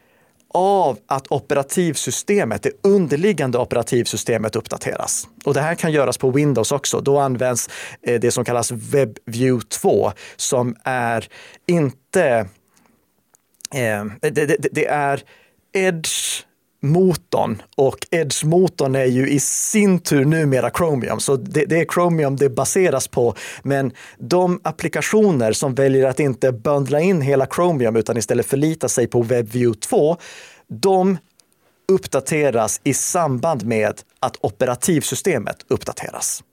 av 0.53 0.97
att 1.07 1.31
operativsystemet, 1.31 2.63
det 2.63 2.71
underliggande 2.83 3.57
operativsystemet 3.57 4.55
uppdateras. 4.55 5.27
Och 5.45 5.53
det 5.53 5.61
här 5.61 5.75
kan 5.75 5.91
göras 5.91 6.17
på 6.17 6.31
Windows 6.31 6.71
också. 6.71 7.01
Då 7.01 7.19
används 7.19 7.69
eh, 8.01 8.19
det 8.19 8.31
som 8.31 8.45
kallas 8.45 8.71
WebView 8.71 9.65
2 9.69 10.11
som 10.35 10.75
är 10.83 11.27
inte... 11.67 12.47
Eh, 13.73 14.05
det, 14.21 14.29
det, 14.29 14.67
det 14.71 14.85
är 14.87 15.21
Edge 15.73 16.43
motorn 16.81 17.61
och 17.77 18.07
Edge-motorn 18.11 18.95
är 18.95 19.05
ju 19.05 19.29
i 19.29 19.39
sin 19.39 19.99
tur 19.99 20.25
numera 20.25 20.71
Chromium, 20.71 21.19
så 21.19 21.35
det, 21.35 21.65
det, 21.65 21.79
är 21.79 21.85
Chromium 21.85 22.35
det 22.35 22.49
baseras 22.49 23.07
på. 23.07 23.35
Men 23.63 23.91
de 24.17 24.59
applikationer 24.63 25.53
som 25.53 25.75
väljer 25.75 26.07
att 26.07 26.19
inte 26.19 26.51
bundla 26.51 26.99
in 26.99 27.21
hela 27.21 27.47
Chromium 27.47 27.95
utan 27.95 28.17
istället 28.17 28.45
förlita 28.45 28.89
sig 28.89 29.07
på 29.07 29.21
WebView 29.21 29.79
2, 29.79 30.17
de 30.67 31.17
uppdateras 31.87 32.81
i 32.83 32.93
samband 32.93 33.65
med 33.65 34.01
att 34.19 34.37
operativsystemet 34.41 35.57
uppdateras. 35.67 36.43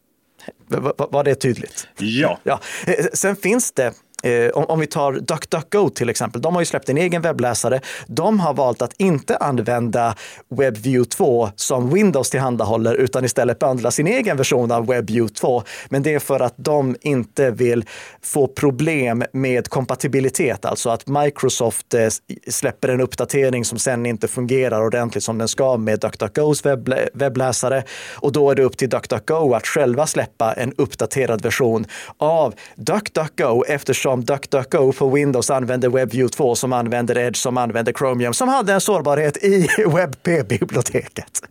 Var 1.11 1.25
det 1.25 1.35
tydligt? 1.35 1.89
Ja. 1.99 2.41
ja. 2.43 2.61
Eh, 2.87 3.07
sen 3.13 3.37
finns 3.37 3.73
det 3.73 3.93
Eh, 4.27 4.51
om, 4.51 4.65
om, 4.65 4.81
vi 4.81 4.87
tar 4.87 5.13
DuckDuckGo 5.13 5.91
till 5.91 6.09
exempel, 6.09 6.43
de 6.43 6.55
har 6.55 6.63
ju 6.63 6.67
släppt 6.67 6.89
en 6.89 6.99
egen 6.99 7.23
webbläsare. 7.23 7.81
De 8.07 8.41
har 8.41 8.55
valt 8.55 8.83
att 8.83 8.93
inte 8.99 9.37
använda 9.37 10.15
WebView 10.49 11.11
2 11.11 11.51
som 11.57 11.95
Windows 11.95 12.31
tillhandahåller, 12.31 12.95
utan 12.95 13.25
istället 13.25 13.59
bundla 13.59 13.91
sin 13.91 14.07
egen 14.07 14.37
version 14.37 14.71
av 14.73 14.87
WebView 14.87 15.35
2. 15.35 15.63
Men 15.89 16.03
det 16.03 16.15
är 16.15 16.19
för 16.19 16.41
att 16.41 16.55
de 16.57 16.97
inte 17.01 17.51
vill 17.51 17.85
få 18.23 18.47
problem 18.47 19.25
med 19.33 19.69
kompatibilitet, 19.69 20.65
alltså 20.65 20.91
att 20.91 21.07
Microsoft 21.07 21.95
eh, 21.95 22.09
släpper 22.49 22.89
en 22.89 23.01
uppdatering 23.01 23.65
som 23.65 23.79
sen 23.79 24.07
inte 24.07 24.29
fungerar 24.29 24.83
ordentligt 24.83 25.25
som 25.25 25.39
den 25.39 25.49
ska 25.49 25.77
med 25.77 26.01
DuckDuckGos 26.01 26.67
webb, 26.67 26.95
webbläsare. 27.15 27.83
Och 28.15 28.33
då 28.33 28.51
är 28.51 28.55
det 28.55 28.63
upp 28.63 28.77
till 28.77 28.89
DuckDuckGo 28.89 29.55
att 29.55 29.67
själva 29.67 30.07
släppa 30.07 30.53
en 30.53 30.73
uppdaterad 30.77 31.43
version 31.43 31.87
av 32.19 32.55
DuckDuckGo 32.77 33.65
eftersom 33.65 34.16
som 34.17 34.25
DuckDuckGo 34.25 34.93
på 34.93 35.11
Windows 35.11 35.51
använder 35.51 35.89
WebView 35.89 36.29
2 36.37 36.55
som 36.55 36.73
använder 36.73 37.19
Edge 37.19 37.37
som 37.37 37.57
använder 37.57 37.93
Chromium 37.93 38.35
som 38.35 38.49
hade 38.49 38.73
en 38.73 38.81
sårbarhet 38.81 39.37
i 39.37 39.69
WebP-biblioteket. 39.87 41.43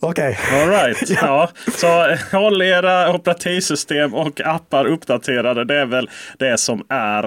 Okej. 0.00 0.38
All 0.52 0.68
right. 0.68 1.10
ja. 1.22 1.50
Så 1.74 2.16
håll 2.32 2.62
era 2.62 3.14
operativsystem 3.14 4.14
och 4.14 4.40
appar 4.40 4.84
uppdaterade. 4.84 5.64
Det 5.64 5.80
är 5.80 5.86
väl 5.86 6.10
det 6.38 6.58
som 6.60 6.84
är 6.88 7.22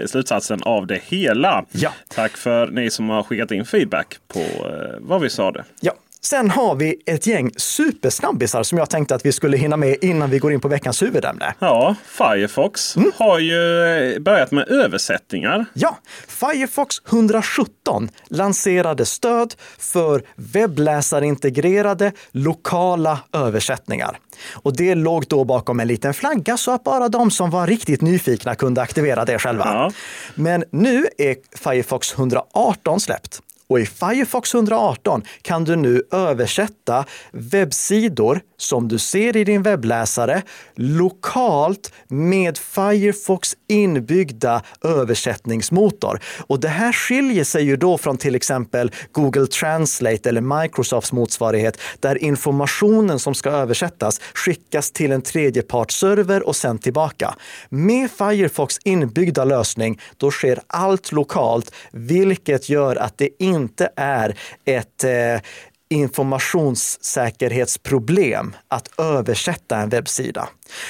eh, 0.00 0.06
slutsatsen 0.06 0.62
av 0.62 0.86
det 0.86 1.00
hela. 1.04 1.64
Ja. 1.70 1.90
Tack 2.14 2.36
för 2.36 2.66
ni 2.66 2.90
som 2.90 3.08
har 3.08 3.22
skickat 3.22 3.50
in 3.50 3.64
feedback 3.64 4.16
på 4.28 4.40
eh, 4.40 4.98
vad 5.00 5.20
vi 5.20 5.30
sa 5.30 5.50
det. 5.50 5.64
Ja, 5.80 5.92
Sen 6.24 6.50
har 6.50 6.74
vi 6.74 7.02
ett 7.06 7.26
gäng 7.26 7.50
supersnabbisar 7.56 8.62
som 8.62 8.78
jag 8.78 8.90
tänkte 8.90 9.14
att 9.14 9.26
vi 9.26 9.32
skulle 9.32 9.56
hinna 9.56 9.76
med 9.76 9.96
innan 10.00 10.30
vi 10.30 10.38
går 10.38 10.52
in 10.52 10.60
på 10.60 10.68
veckans 10.68 11.02
huvudämne. 11.02 11.54
Ja, 11.58 11.94
Firefox 12.06 12.96
Mm. 12.96 13.12
har 13.16 13.38
ju 13.38 13.84
eh, 14.14 14.18
börjat 14.20 14.50
med 14.50 14.68
översättningar. 14.68 15.64
Ja, 15.74 15.98
Firefox 16.28 16.96
117 17.08 18.08
lanserade 18.28 19.04
stöd 19.06 19.54
för 19.78 20.22
webbläsarintegrerade 20.36 22.12
lokala 22.30 23.18
översättningar. 23.32 24.18
Och 24.52 24.76
det 24.76 24.94
låg 24.94 25.24
då 25.28 25.44
bakom 25.44 25.80
en 25.80 25.88
liten 25.88 26.14
flagga 26.14 26.56
så 26.56 26.70
att 26.70 26.84
bara 26.84 27.08
de 27.08 27.30
som 27.30 27.50
var 27.50 27.66
riktigt 27.66 28.00
nyfikna 28.00 28.54
kunde 28.54 28.82
aktivera 28.82 29.24
det 29.24 29.38
själva. 29.38 29.64
Ja. 29.64 29.92
Men 30.34 30.64
nu 30.70 31.06
är 31.18 31.36
Firefox 31.58 32.12
118 32.14 33.00
släppt. 33.00 33.40
Och 33.72 33.80
i 33.80 33.86
Firefox 33.86 34.54
118 34.54 35.22
kan 35.42 35.64
du 35.64 35.76
nu 35.76 36.02
översätta 36.10 37.04
webbsidor 37.32 38.40
som 38.56 38.88
du 38.88 38.98
ser 38.98 39.36
i 39.36 39.44
din 39.44 39.62
webbläsare 39.62 40.42
lokalt 40.74 41.92
med 42.08 42.58
Firefox 42.58 43.56
inbyggda 43.68 44.62
översättningsmotor. 44.84 46.20
Och 46.46 46.60
det 46.60 46.68
här 46.68 46.92
skiljer 46.92 47.44
sig 47.44 47.64
ju 47.64 47.76
då 47.76 47.98
från 47.98 48.16
till 48.16 48.34
exempel 48.34 48.90
Google 49.12 49.46
Translate 49.46 50.28
eller 50.28 50.62
Microsofts 50.62 51.12
motsvarighet 51.12 51.80
där 52.00 52.24
informationen 52.24 53.18
som 53.18 53.34
ska 53.34 53.50
översättas 53.50 54.20
skickas 54.34 54.90
till 54.90 55.12
en 55.12 55.22
tredjepartsserver 55.22 56.46
och 56.46 56.56
sen 56.56 56.78
tillbaka. 56.78 57.34
Med 57.68 58.10
Firefox 58.10 58.78
inbyggda 58.84 59.44
lösning, 59.44 60.00
då 60.16 60.30
sker 60.30 60.60
allt 60.66 61.12
lokalt, 61.12 61.74
vilket 61.92 62.68
gör 62.68 62.96
att 62.96 63.18
det 63.18 63.28
inte 63.38 63.61
inte 63.62 63.90
är 63.96 64.38
ett 64.64 65.04
eh, 65.04 65.40
informationssäkerhetsproblem 65.88 68.56
att 68.68 69.00
översätta 69.00 69.76
en 69.76 69.88
webbsida. 69.88 70.48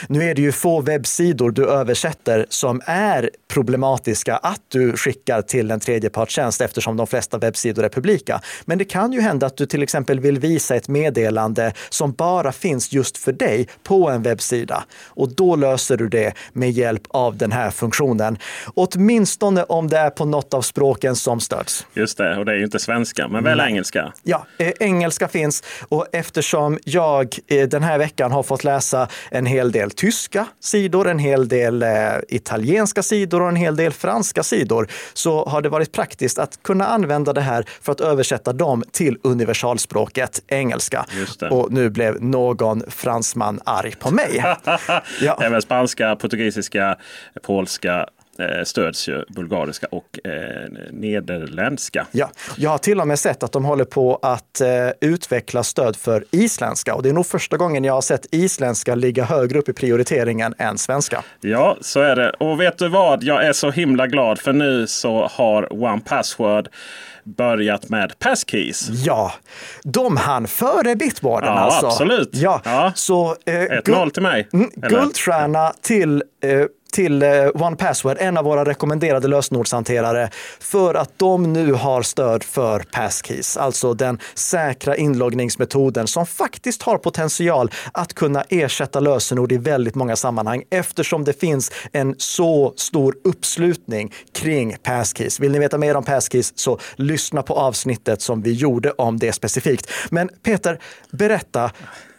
Nu 0.08 0.30
är 0.30 0.34
det 0.34 0.42
ju 0.42 0.52
få 0.52 0.80
webbsidor 0.80 1.50
du 1.50 1.68
översätter 1.70 2.46
som 2.48 2.80
är 2.86 3.30
problematiska 3.48 4.36
att 4.36 4.60
du 4.68 4.96
skickar 4.96 5.42
till 5.42 5.70
en 5.70 5.80
tredjepartstjänst 5.80 6.60
eftersom 6.60 6.96
de 6.96 7.06
flesta 7.06 7.38
webbsidor 7.38 7.84
är 7.84 7.88
publika. 7.88 8.40
Men 8.64 8.78
det 8.78 8.84
kan 8.84 9.12
ju 9.12 9.20
hända 9.20 9.46
att 9.46 9.56
du 9.56 9.66
till 9.66 9.82
exempel 9.82 10.20
vill 10.20 10.38
visa 10.38 10.76
ett 10.76 10.88
meddelande 10.88 11.72
som 11.88 12.12
bara 12.12 12.52
finns 12.52 12.92
just 12.92 13.18
för 13.18 13.32
dig 13.32 13.68
på 13.82 14.10
en 14.10 14.22
webbsida. 14.22 14.84
Och 15.06 15.34
då 15.34 15.56
löser 15.56 15.96
du 15.96 16.08
det 16.08 16.34
med 16.52 16.70
hjälp 16.70 17.02
av 17.08 17.36
den 17.36 17.52
här 17.52 17.70
funktionen. 17.70 18.38
Åtminstone 18.74 19.62
om 19.62 19.88
det 19.88 19.98
är 19.98 20.10
på 20.10 20.24
något 20.24 20.54
av 20.54 20.62
språken 20.62 21.16
som 21.16 21.40
stöds. 21.40 21.86
Just 21.94 22.18
det, 22.18 22.38
och 22.38 22.44
det 22.44 22.52
är 22.52 22.56
ju 22.56 22.64
inte 22.64 22.78
svenska, 22.78 23.28
men 23.28 23.44
väl 23.44 23.60
engelska. 23.60 24.12
Ja, 24.22 24.46
eh, 24.58 24.72
engelska 24.80 25.28
finns 25.28 25.62
och 25.88 26.06
eftersom 26.12 26.78
jag 26.84 27.36
eh, 27.46 27.68
den 27.68 27.82
här 27.82 27.98
veckan 27.98 28.32
har 28.32 28.42
fått 28.42 28.64
läsa 28.64 29.08
en 29.30 29.46
hel 29.46 29.71
del 29.72 29.90
tyska 29.90 30.46
sidor, 30.60 31.08
en 31.08 31.18
hel 31.18 31.48
del 31.48 31.82
eh, 31.82 31.88
italienska 32.28 33.02
sidor 33.02 33.42
och 33.42 33.48
en 33.48 33.56
hel 33.56 33.76
del 33.76 33.92
franska 33.92 34.42
sidor 34.42 34.88
så 35.12 35.44
har 35.44 35.62
det 35.62 35.68
varit 35.68 35.92
praktiskt 35.92 36.38
att 36.38 36.62
kunna 36.62 36.86
använda 36.86 37.32
det 37.32 37.40
här 37.40 37.64
för 37.80 37.92
att 37.92 38.00
översätta 38.00 38.52
dem 38.52 38.84
till 38.92 39.18
universalspråket 39.22 40.42
engelska. 40.48 41.06
Och 41.50 41.72
nu 41.72 41.90
blev 41.90 42.22
någon 42.22 42.82
fransman 42.88 43.60
arg 43.64 43.94
på 43.98 44.10
mig. 44.10 44.44
Ja. 45.20 45.38
Även 45.42 45.62
spanska, 45.62 46.16
portugisiska, 46.16 46.96
polska 47.42 48.06
stöds 48.64 49.08
ju. 49.08 49.25
Bulgariska 49.28 49.87
och 49.90 50.18
eh, 50.26 50.32
nederländska. 50.90 52.06
Ja, 52.12 52.30
jag 52.56 52.70
har 52.70 52.78
till 52.78 53.00
och 53.00 53.08
med 53.08 53.18
sett 53.18 53.42
att 53.42 53.52
de 53.52 53.64
håller 53.64 53.84
på 53.84 54.18
att 54.22 54.61
eh, 54.61 54.68
utveckla 55.00 55.62
stöd 55.62 55.96
för 55.96 56.25
isländska 56.30 56.94
och 56.94 57.02
det 57.02 57.08
är 57.08 57.12
nog 57.12 57.26
första 57.26 57.56
gången 57.56 57.84
jag 57.84 57.94
har 57.94 58.00
sett 58.00 58.26
isländska 58.30 58.94
ligga 58.94 59.25
högre 59.25 59.58
upp 59.58 59.68
i 59.68 59.72
prioriteringen 59.72 60.54
än 60.58 60.78
svenska. 60.78 61.22
Ja, 61.40 61.76
så 61.81 62.00
är 62.00 62.16
det. 62.16 62.31
Och 62.31 62.61
vet 62.61 62.78
du 62.78 62.88
vad? 62.88 63.22
Jag 63.22 63.44
är 63.46 63.52
så 63.52 63.70
himla 63.70 64.07
glad 64.07 64.38
för 64.38 64.52
nu 64.52 64.87
så 64.87 65.26
har 65.33 65.83
One 65.85 66.00
Password 66.05 66.68
börjat 67.24 67.88
med 67.88 68.18
passkeys. 68.18 68.88
Ja, 68.88 69.33
de 69.85 70.16
hann 70.16 70.46
före 70.46 70.96
Bitwarden 70.96 71.48
Ja, 71.48 71.59
alltså. 71.61 71.87
absolut. 71.87 72.31
Ja, 72.33 72.61
Ja. 72.64 72.92
så 72.94 73.37
eh, 73.46 73.52
1-0 73.52 73.83
guld- 73.85 74.12
till 74.14 74.22
mig. 74.22 74.48
Mm, 74.52 74.70
Eller? 74.76 74.88
guldstjärna 74.88 75.72
till 75.81 76.22
eh, 76.44 76.64
till 76.92 77.22
eh, 77.22 77.28
OnePassword, 77.28 77.62
One 77.62 77.76
Password, 77.76 78.16
en 78.20 78.37
av 78.37 78.44
våra 78.44 78.64
rekommenderade 78.64 79.28
lösenordshanterare, 79.28 80.31
för 80.61 80.94
att 80.94 81.18
de 81.18 81.52
nu 81.52 81.72
har 81.72 82.02
stöd 82.02 82.44
för 82.44 82.81
passkeys, 82.81 83.57
alltså 83.57 83.94
den 83.94 84.18
säkra 84.35 84.96
inloggningsmetoden 84.96 86.07
som 86.07 86.26
faktiskt 86.26 86.83
har 86.83 86.98
potential 86.98 87.70
att 87.92 88.14
kunna 88.14 88.44
ersätta 88.48 89.00
lösenord 89.00 89.52
i 89.52 89.57
väldigt 89.57 89.94
många 89.94 90.16
sammanhang 90.16 90.62
eftersom 90.70 91.24
det 91.24 91.40
finns 91.40 91.72
en 91.92 92.14
så 92.18 92.74
stor 92.76 93.14
uppslutning 93.24 94.12
kring 94.35 94.76
passkeys. 94.83 95.40
Vill 95.40 95.52
ni 95.52 95.59
veta 95.59 95.78
mer 95.78 95.96
om 95.96 96.05
passkeys 96.05 96.52
så 96.59 96.78
lyssna 96.96 97.42
på 97.42 97.55
avsnittet 97.55 98.22
som 98.22 98.42
vi 98.42 98.52
gjorde 98.52 98.90
om 98.90 99.18
det 99.18 99.33
specifikt. 99.33 99.90
Men 100.11 100.31
Peter, 100.42 100.78
berätta, 101.11 101.70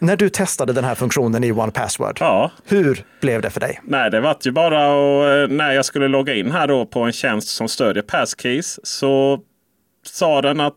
när 0.03 0.15
du 0.17 0.29
testade 0.29 0.73
den 0.73 0.83
här 0.83 0.95
funktionen 0.95 1.43
i 1.43 1.51
One 1.51 1.71
Password, 1.71 2.17
Ja. 2.19 2.51
hur 2.65 3.03
blev 3.21 3.41
det 3.41 3.49
för 3.49 3.59
dig? 3.59 3.79
Nej, 3.83 4.11
det 4.11 4.19
var 4.21 4.37
ju 4.41 4.51
bara 4.51 4.87
och, 4.93 5.29
eh, 5.29 5.47
när 5.47 5.71
jag 5.71 5.85
skulle 5.85 6.07
logga 6.07 6.33
in 6.33 6.51
här 6.51 6.67
då 6.67 6.85
på 6.85 6.99
en 7.01 7.11
tjänst 7.11 7.47
som 7.49 7.67
stödjer 7.67 8.03
passkeys 8.03 8.79
så 8.83 9.39
sa 10.05 10.41
den 10.41 10.59
att 10.59 10.73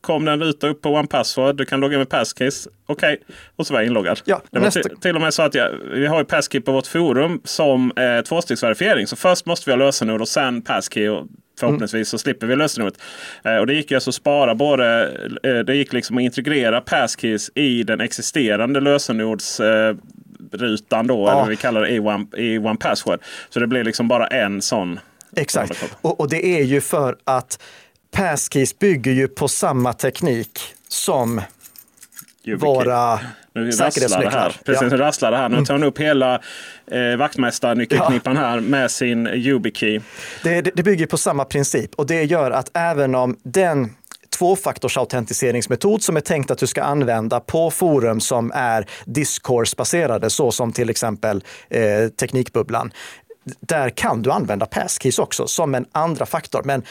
kom 0.00 0.24
den 0.24 0.40
ruta 0.40 0.68
upp 0.68 0.82
på 0.82 0.88
One 0.88 1.08
Password. 1.08 1.56
Du 1.56 1.64
kan 1.64 1.80
logga 1.80 1.92
in 1.94 1.98
med 1.98 2.08
passkeys. 2.08 2.68
Okej, 2.86 3.20
och 3.56 3.66
så 3.66 3.72
var 3.74 3.80
jag 3.80 3.86
inloggad. 3.86 4.20
Ja, 4.24 4.40
det 4.50 4.58
var 4.58 4.70
till, 4.70 4.82
till 5.00 5.14
och 5.14 5.20
med 5.20 5.34
så 5.34 5.42
att 5.42 5.54
jag, 5.54 5.70
vi 5.94 6.06
har 6.06 6.18
ju 6.18 6.24
passkey 6.24 6.60
på 6.60 6.72
vårt 6.72 6.86
forum 6.86 7.40
som 7.44 7.92
eh, 7.96 8.20
tvåstegsverifiering. 8.24 9.06
Så 9.06 9.16
först 9.16 9.46
måste 9.46 9.70
vi 9.70 9.76
ha 9.76 9.84
lösenord 9.86 10.20
och 10.20 10.28
sen 10.28 10.62
passkey. 10.62 11.08
Och 11.08 11.26
förhoppningsvis 11.58 12.08
så 12.08 12.18
slipper 12.18 12.46
vi 12.46 12.56
lösenordet. 12.56 12.98
Eh, 13.44 13.56
och 13.56 13.66
det 13.66 13.74
gick 13.74 13.90
ju 13.90 13.94
alltså 13.94 14.10
att 14.10 14.14
spara 14.14 14.54
både, 14.54 15.12
eh, 15.42 15.58
det 15.58 15.74
gick 15.76 15.92
liksom 15.92 16.16
att 16.18 16.22
integrera 16.22 16.80
passkeys 16.80 17.50
i 17.54 17.82
den 17.82 18.00
existerande 18.00 18.80
lösenords 18.80 19.60
rutan 20.52 21.06
då, 21.06 21.14
Ja. 21.26 21.30
eller 21.30 21.40
vad 21.40 21.48
vi 21.48 21.56
kallar 21.56 21.80
det 21.80 21.88
i 21.90 21.98
One, 22.00 22.26
i 22.36 22.58
One 22.58 22.76
Password. 22.76 23.20
Så 23.50 23.60
det 23.60 23.66
blir 23.66 23.84
liksom 23.84 24.08
bara 24.08 24.26
en 24.26 24.62
sån. 24.62 25.00
Exakt. 25.36 25.84
Och, 26.00 26.20
och 26.20 26.30
det 26.30 26.46
är 26.46 26.62
ju 26.64 26.80
för 26.80 27.16
att 27.24 27.62
passkeys 28.10 28.78
bygger 28.78 29.12
ju 29.12 29.28
på 29.28 29.48
samma 29.48 29.92
teknik 29.92 30.60
som 30.88 31.40
YubiKey. 32.48 32.68
våra 32.68 33.20
Nu 33.54 33.72
säkerhetsnycklar. 33.72 34.30
här. 34.30 34.48
Precis, 34.64 34.64
Ja. 34.66 34.86
Mm. 34.86 34.88
nu 34.90 34.96
rasslar 34.96 35.30
det 35.30 35.36
här. 35.36 35.48
Nu 35.48 35.64
tar 35.64 35.74
han 35.74 35.82
upp 35.82 35.98
hela 35.98 36.34
eh, 36.90 37.16
vaktmästarnyckelknippan 37.18 38.36
här 38.36 38.60
med 38.60 38.90
sin 38.90 39.26
YubiKey. 39.26 40.00
Det, 40.42 40.60
det, 40.60 40.82
bygger 40.82 41.06
på 41.06 41.18
samma 41.18 41.44
princip 41.44 41.94
och 41.94 42.06
det 42.06 42.24
gör 42.24 42.50
att 42.50 42.70
även 42.74 43.14
om 43.14 43.36
den 43.42 43.90
tvåfaktorsautentiseringsmetod 44.38 46.02
som 46.02 46.16
är 46.16 46.20
tänkt 46.20 46.50
att 46.50 46.58
du 46.58 46.66
ska 46.66 46.82
använda 46.82 47.40
på 47.40 47.70
forum 47.70 48.20
som 48.20 48.52
är 48.54 48.86
discourse-baserade, 49.04 50.30
så 50.30 50.52
som 50.52 50.72
till 50.72 50.90
exempel 50.90 51.44
eh, 51.70 52.08
Teknikbubblan, 52.08 52.92
där 53.60 53.90
kan 53.90 54.22
du 54.22 54.30
använda 54.30 54.66
passkeys 54.66 55.18
också 55.18 55.46
som 55.46 55.74
en 55.74 55.86
andra 55.92 56.26
faktor. 56.26 56.62
Men 56.64 56.82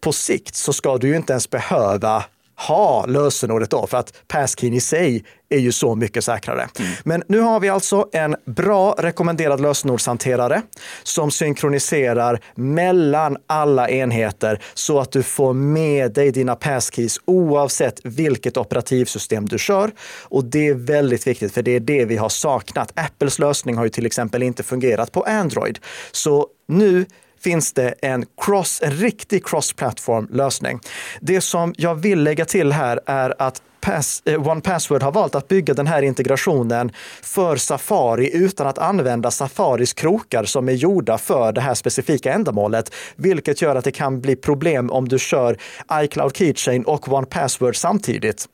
på 0.00 0.12
sikt 0.12 0.54
så 0.54 0.72
ska 0.72 0.98
du 0.98 1.08
ju 1.08 1.16
inte 1.16 1.32
ens 1.32 1.50
behöva 1.50 2.24
ha 2.66 3.06
lösenordet 3.06 3.70
då, 3.70 3.86
för 3.86 3.98
att 3.98 4.12
passkeyn 4.28 4.74
i 4.74 4.80
sig 4.80 5.24
är 5.48 5.58
ju 5.58 5.72
så 5.72 5.94
mycket 5.94 6.24
säkrare. 6.24 6.68
Men 7.04 7.22
nu 7.28 7.40
har 7.40 7.60
vi 7.60 7.68
alltså 7.68 8.08
en 8.12 8.36
bra 8.46 8.94
rekommenderad 8.98 9.60
lösenordshanterare 9.60 10.62
som 11.02 11.30
synkroniserar 11.30 12.40
mellan 12.54 13.36
alla 13.46 13.88
enheter 13.88 14.62
så 14.74 15.00
att 15.00 15.12
du 15.12 15.22
får 15.22 15.52
med 15.52 16.12
dig 16.12 16.32
dina 16.32 16.56
passkeys 16.56 17.20
oavsett 17.24 18.00
vilket 18.04 18.56
operativsystem 18.56 19.46
du 19.46 19.58
kör. 19.58 19.90
Och 20.22 20.44
det 20.44 20.68
är 20.68 20.74
väldigt 20.74 21.26
viktigt, 21.26 21.54
för 21.54 21.62
det 21.62 21.76
är 21.76 21.80
det 21.80 22.04
vi 22.04 22.16
har 22.16 22.28
saknat. 22.28 22.92
Apples 22.94 23.38
lösning 23.38 23.76
har 23.76 23.84
ju 23.84 23.90
till 23.90 24.06
exempel 24.06 24.42
inte 24.42 24.62
fungerat 24.62 25.12
på 25.12 25.22
Android. 25.22 25.78
Så 26.12 26.46
nu 26.68 27.06
finns 27.40 27.72
det 27.72 27.94
en, 28.02 28.24
cross, 28.40 28.80
en 28.82 28.90
riktig 28.90 29.46
cross-platform 29.46 30.28
lösning. 30.30 30.80
Det 31.20 31.40
som 31.40 31.74
jag 31.76 31.94
vill 31.94 32.22
lägga 32.22 32.44
till 32.44 32.72
här 32.72 33.00
är 33.06 33.34
att 33.38 33.62
Pass, 33.80 34.22
eh, 34.24 34.48
One 34.48 34.60
Password 34.60 35.02
har 35.02 35.12
valt 35.12 35.34
att 35.34 35.48
bygga 35.48 35.74
den 35.74 35.86
här 35.86 36.02
integrationen 36.02 36.92
för 37.22 37.56
Safari 37.56 38.36
utan 38.36 38.66
att 38.66 38.78
använda 38.78 39.30
Safaris 39.30 39.92
krokar 39.92 40.44
som 40.44 40.68
är 40.68 40.72
gjorda 40.72 41.18
för 41.18 41.52
det 41.52 41.60
här 41.60 41.74
specifika 41.74 42.32
ändamålet, 42.32 42.94
vilket 43.16 43.62
gör 43.62 43.76
att 43.76 43.84
det 43.84 43.92
kan 43.92 44.20
bli 44.20 44.36
problem 44.36 44.90
om 44.90 45.08
du 45.08 45.18
kör 45.18 45.56
iCloud 45.92 46.36
Keychain 46.36 46.84
och 46.84 47.12
One 47.12 47.26
Password 47.26 47.76
samtidigt. 47.76 48.46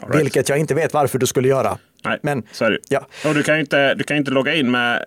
Right. 0.00 0.24
Vilket 0.24 0.48
jag 0.48 0.58
inte 0.58 0.74
vet 0.74 0.94
varför 0.94 1.18
du 1.18 1.26
skulle 1.26 1.48
göra. 1.48 1.78
Nej, 2.04 2.18
Men, 2.22 2.42
så 2.52 2.64
är 2.64 2.70
det 2.70 2.78
ja. 2.88 3.06
Och 3.26 3.34
du 3.34 3.42
kan 3.42 3.54
ju 3.54 3.60
inte, 3.60 3.94
du 3.94 4.04
kan 4.04 4.16
inte 4.16 4.30
logga 4.30 4.54
in 4.54 4.70
med 4.70 5.04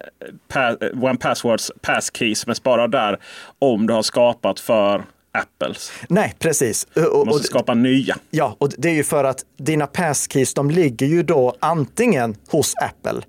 One 1.02 1.18
Passwords 1.18 1.72
passkey 1.82 2.36
som 2.36 2.50
är 2.50 2.54
sparad 2.54 2.92
där 2.92 3.20
om 3.60 3.88
du 3.88 3.94
har 3.94 4.02
skapat 4.04 4.60
för 4.60 5.04
Apples. 5.32 5.92
Nej, 6.10 6.36
precis. 6.40 6.88
Och- 6.96 7.20
och- 7.22 7.28
måste 7.28 7.48
skapa 7.48 7.74
nya. 7.74 8.16
Ja, 8.32 8.56
och 8.60 8.72
det 8.78 8.90
är 8.90 8.94
ju 8.94 9.04
för 9.04 9.24
att 9.24 9.46
dina 9.58 9.88
passkeys, 9.88 10.54
de 10.54 10.70
ligger 10.70 11.06
ju 11.08 11.24
då 11.24 11.56
antingen 11.60 12.36
hos 12.50 12.74
Apple 12.76 13.22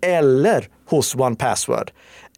eller 0.00 0.68
hos 0.86 1.14
One 1.14 1.36
Password 1.36 1.90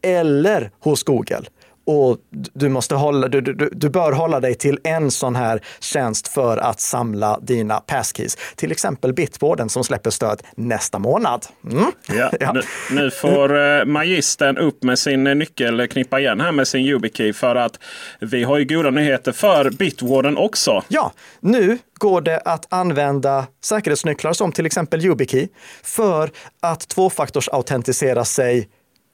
eller 0.02 0.70
hos 0.80 1.02
Google. 1.02 1.42
Och 1.86 2.18
du, 2.30 2.68
måste 2.68 2.94
hålla, 2.94 3.28
du, 3.28 3.40
du, 3.40 3.70
du 3.72 3.88
bör 3.88 4.12
hålla 4.12 4.40
dig 4.40 4.54
till 4.54 4.78
en 4.84 5.10
sån 5.10 5.36
här 5.36 5.60
tjänst 5.80 6.28
för 6.28 6.56
att 6.56 6.80
samla 6.80 7.38
dina 7.42 7.80
passkeys. 7.80 8.36
Till 8.56 8.72
exempel 8.72 9.12
Bitwarden 9.12 9.68
som 9.68 9.84
släpper 9.84 10.10
stöd 10.10 10.42
nästa 10.56 10.98
månad. 10.98 11.46
Mm. 11.70 11.84
Ja, 12.08 12.30
Ja. 12.40 12.52
Nu, 12.52 12.62
nu 12.90 13.10
får 13.10 13.58
eh, 13.58 13.84
magistern 13.84 14.58
upp 14.58 14.82
med 14.82 14.98
sin 14.98 15.26
eh, 15.26 15.34
nyckelknippa 15.34 16.20
igen 16.20 16.40
här 16.40 16.52
med 16.52 16.68
sin 16.68 16.86
YubiKey. 16.86 17.32
För 17.32 17.56
att 17.56 17.78
vi 18.20 18.42
har 18.42 18.58
ju 18.58 18.64
goda 18.64 18.90
nyheter 18.90 19.32
för 19.32 19.70
Bitwarden 19.70 20.36
också. 20.36 20.84
Ja, 20.88 21.12
nu 21.40 21.78
går 21.98 22.20
det 22.20 22.38
att 22.38 22.72
använda 22.72 23.46
säkerhetsnycklar 23.64 24.32
som 24.32 24.52
till 24.52 24.66
exempel 24.66 25.04
YubiKey 25.04 25.48
för 25.82 26.30
att 26.60 26.88
tvåfaktorsautentisera 26.88 28.24
sig 28.24 28.68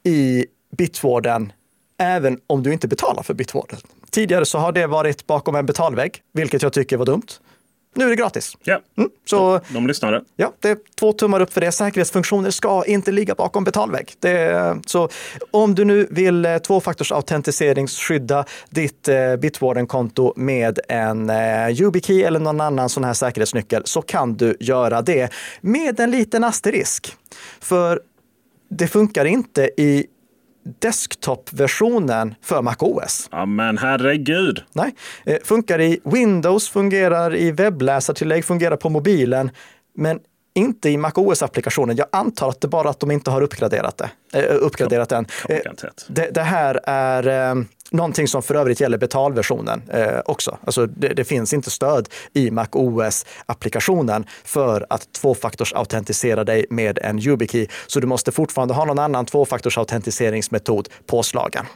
i 0.04 0.46
Bitwarden 0.78 1.52
även 1.98 2.38
om 2.46 2.62
du 2.62 2.72
inte 2.72 2.88
betalar 2.88 3.22
för 3.22 3.34
Bitwarden. 3.34 3.78
Tidigare 4.10 4.44
så 4.44 4.58
har 4.58 4.72
det 4.72 4.86
varit 4.86 5.26
bakom 5.26 5.54
en 5.54 5.66
betalvägg, 5.66 6.22
vilket 6.32 6.62
jag 6.62 6.72
tycker 6.72 6.96
var 6.96 7.06
dumt. 7.06 7.26
Nu 7.98 8.04
är 8.04 8.08
det 8.08 8.16
gratis. 8.16 8.56
Ja, 8.62 8.80
Mm, 8.98 9.10
så 9.24 9.60
de 9.68 9.86
lyssnade. 9.86 10.22
ja, 10.36 10.52
det 10.60 10.68
är 10.68 10.78
två 10.98 11.12
tummar 11.12 11.40
upp 11.40 11.52
för 11.52 11.60
det. 11.60 11.72
Säkerhetsfunktioner 11.72 12.50
ska 12.50 12.84
inte 12.84 13.12
ligga 13.12 13.34
bakom 13.34 13.64
betalvägg. 13.64 14.12
Det 14.20 14.30
är, 14.30 14.78
så 14.86 15.08
om 15.50 15.74
du 15.74 15.84
nu 15.84 16.06
vill 16.10 16.44
eh, 16.44 16.58
tvåfaktorsautentiseringsskydda 16.58 18.44
ditt 18.70 19.08
eh, 19.08 19.36
Bitwarden-konto 19.36 20.32
med 20.36 20.78
en 20.88 21.30
eh, 21.30 21.68
YubiKey 21.80 22.22
eller 22.22 22.40
någon 22.40 22.60
annan 22.60 22.88
sån 22.88 23.04
här 23.04 23.12
säkerhetsnyckel 23.14 23.82
så 23.84 24.02
kan 24.02 24.36
du 24.36 24.56
göra 24.60 25.02
det 25.02 25.32
med 25.60 26.00
en 26.00 26.10
liten 26.10 26.44
asterisk. 26.44 27.16
För 27.60 28.00
det 28.68 28.88
funkar 28.88 29.24
inte 29.24 29.70
i 29.76 30.06
desktop-versionen 30.78 32.34
för 32.42 32.62
MacOS. 32.62 33.28
Ja, 33.32 33.46
men 33.46 33.78
herregud. 33.78 34.62
Nej, 34.72 34.94
eh, 35.26 35.36
funkar 35.44 35.80
i 35.80 36.00
Windows, 36.04 36.68
fungerar 36.68 37.34
i 37.34 37.50
webbläsartillägg, 37.50 38.44
fungerar 38.44 38.76
på 38.76 38.88
mobilen, 38.88 39.50
men 39.96 40.20
inte 40.54 40.90
i 40.90 40.96
MacOS-applikationen. 40.96 41.96
Jag 41.96 42.06
antar 42.12 42.48
att 42.48 42.60
det 42.60 42.68
bara 42.68 42.90
att 42.90 43.00
de 43.00 43.10
inte 43.10 43.30
har 43.30 43.42
uppgraderat, 43.42 43.96
det, 43.96 44.10
eh, 44.38 44.56
uppgraderat 44.60 45.08
den. 45.08 45.26
Eh, 45.48 45.58
det, 46.08 46.30
det 46.30 46.42
här 46.42 46.80
är 46.84 47.64
någonting 47.90 48.28
som 48.28 48.42
för 48.42 48.54
övrigt 48.54 48.80
gäller 48.80 48.98
betalversionen 48.98 49.82
eh, 49.88 50.20
också. 50.24 50.58
Alltså 50.64 50.86
det, 50.86 51.08
det 51.08 51.24
finns 51.24 51.52
inte 51.52 51.70
stöd 51.70 52.08
i 52.32 52.50
MacOS-applikationen 52.50 54.26
för 54.44 54.86
att 54.90 55.12
tvåfaktorsautentisera 55.12 56.44
dig 56.44 56.66
med 56.70 56.98
en 57.02 57.18
YubiKey. 57.18 57.66
Så 57.86 58.00
du 58.00 58.06
måste 58.06 58.32
fortfarande 58.32 58.74
ha 58.74 58.84
någon 58.84 58.98
annan 58.98 59.26
tvåfaktorsautentiseringsmetod 59.26 60.88
påslagen. 61.06 61.66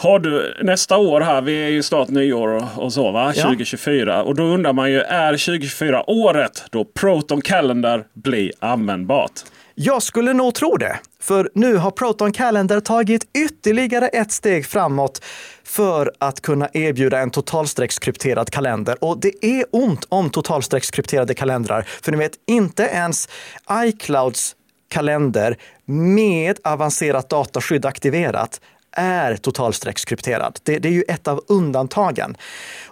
Har 0.00 0.18
du 0.18 0.54
nästa 0.62 0.96
år 0.96 1.20
här, 1.20 1.42
vi 1.42 1.64
är 1.64 1.68
ju 1.68 1.82
snart 1.82 2.08
nyår 2.08 2.68
och, 2.76 2.92
så 2.92 3.10
va, 3.10 3.32
Ja. 3.36 3.42
2024. 3.42 4.22
Och 4.22 4.34
då 4.34 4.42
undrar 4.42 4.72
man 4.72 4.90
ju, 4.90 5.00
är 5.00 5.32
2024 5.32 6.10
året 6.10 6.64
då 6.70 6.84
Proton 6.84 7.40
Calendar 7.40 8.04
blir 8.14 8.52
användbart? 8.58 9.32
Jag 9.74 10.02
skulle 10.02 10.32
nog 10.32 10.54
tro 10.54 10.76
det, 10.76 10.98
för 11.20 11.50
nu 11.54 11.76
har 11.76 11.90
Proton 11.90 12.32
Calendar 12.32 12.80
tagit 12.80 13.26
ytterligare 13.38 14.08
ett 14.08 14.32
steg 14.32 14.66
framåt 14.66 15.24
för 15.64 16.12
att 16.18 16.40
kunna 16.40 16.68
erbjuda 16.72 17.18
en 17.18 17.30
totalstreckskrypterad 17.30 18.50
kalender. 18.50 19.04
Och 19.04 19.20
det 19.20 19.44
är 19.44 19.64
ont 19.70 20.04
om 20.08 20.30
totalstreckskrypterade 20.30 21.34
kalendrar, 21.34 21.82
för 21.82 22.12
ni 22.12 22.18
vet 22.18 22.32
inte 22.46 22.82
ens 22.82 23.28
iClouds 23.72 24.54
kalender 24.88 25.56
med 25.84 26.58
avancerat 26.64 27.28
dataskydd 27.28 27.86
aktiverat 27.86 28.60
är 28.98 29.36
totalstreckskrypterad. 29.36 30.58
Det, 30.62 30.78
det 30.78 30.88
är 30.88 30.92
ju 30.92 31.02
ett 31.08 31.28
av 31.28 31.44
undantagen. 31.48 32.36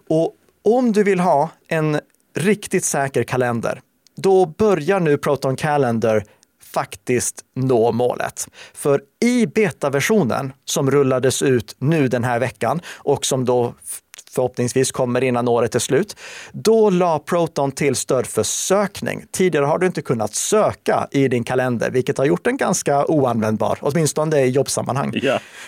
Och 0.08 0.34
om 0.64 0.92
du 0.92 1.02
vill 1.02 1.20
ha 1.20 1.50
en 1.68 2.00
riktigt 2.34 2.84
säker 2.84 3.22
kalender, 3.22 3.80
då 4.16 4.46
börjar 4.46 5.00
nu 5.00 5.18
Proton 5.18 5.56
Calendar 5.56 6.24
faktiskt 6.62 7.44
nå 7.54 7.92
målet. 7.92 8.48
För 8.74 9.00
i 9.22 9.46
betaversionen 9.46 10.52
som 10.64 10.90
rullades 10.90 11.42
ut 11.42 11.76
nu 11.78 12.08
den 12.08 12.24
här 12.24 12.38
veckan 12.38 12.80
och 12.88 13.26
som 13.26 13.44
då 13.44 13.74
förhoppningsvis 14.36 14.92
kommer 14.92 15.24
innan 15.24 15.48
året 15.48 15.74
är 15.74 15.78
slut, 15.78 16.16
då 16.52 16.90
la 16.90 17.18
Proton 17.18 17.72
till 17.72 17.94
stöd 17.96 18.26
för 18.26 18.42
sökning. 18.42 19.24
Tidigare 19.32 19.64
har 19.66 19.78
du 19.78 19.86
inte 19.86 20.02
kunnat 20.02 20.34
söka 20.34 21.08
i 21.10 21.28
din 21.28 21.44
kalender, 21.44 21.90
vilket 21.90 22.18
har 22.18 22.24
gjort 22.24 22.44
den 22.44 22.56
ganska 22.56 23.06
oanvändbar, 23.06 23.78
åtminstone 23.80 24.40
i 24.40 24.48
jobbsammanhang. 24.48 25.12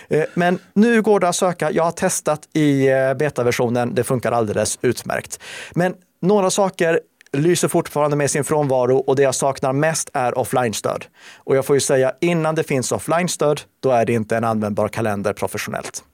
Eh, 0.08 0.24
Men 0.34 0.58
nu 0.74 1.02
går 1.02 1.20
det 1.20 1.28
att 1.28 1.36
söka. 1.36 1.70
Jag 1.70 1.84
har 1.84 1.92
testat 1.92 2.40
i 2.54 2.88
eh, 2.88 3.14
betaversionen. 3.14 3.94
Det 3.94 4.04
funkar 4.04 4.32
alldeles 4.32 4.78
utmärkt. 4.82 5.40
Men 5.74 5.94
några 6.22 6.50
saker 6.50 7.00
lyser 7.38 7.68
fortfarande 7.68 8.16
med 8.16 8.30
sin 8.30 8.44
frånvaro 8.44 8.96
och 8.96 9.16
det 9.16 9.22
jag 9.22 9.34
saknar 9.34 9.72
mest 9.72 10.10
är 10.14 10.38
offline-stöd. 10.38 11.04
Och 11.36 11.56
jag 11.56 11.64
får 11.64 11.76
ju 11.76 11.80
säga 11.80 12.12
innan 12.20 12.54
det 12.54 12.64
finns 12.64 12.92
offline-stöd, 12.92 13.60
då 13.80 13.90
är 13.90 14.04
det 14.04 14.12
inte 14.12 14.36
en 14.36 14.44
användbar 14.44 14.88
kalender 14.88 15.32
professionellt. 15.32 16.04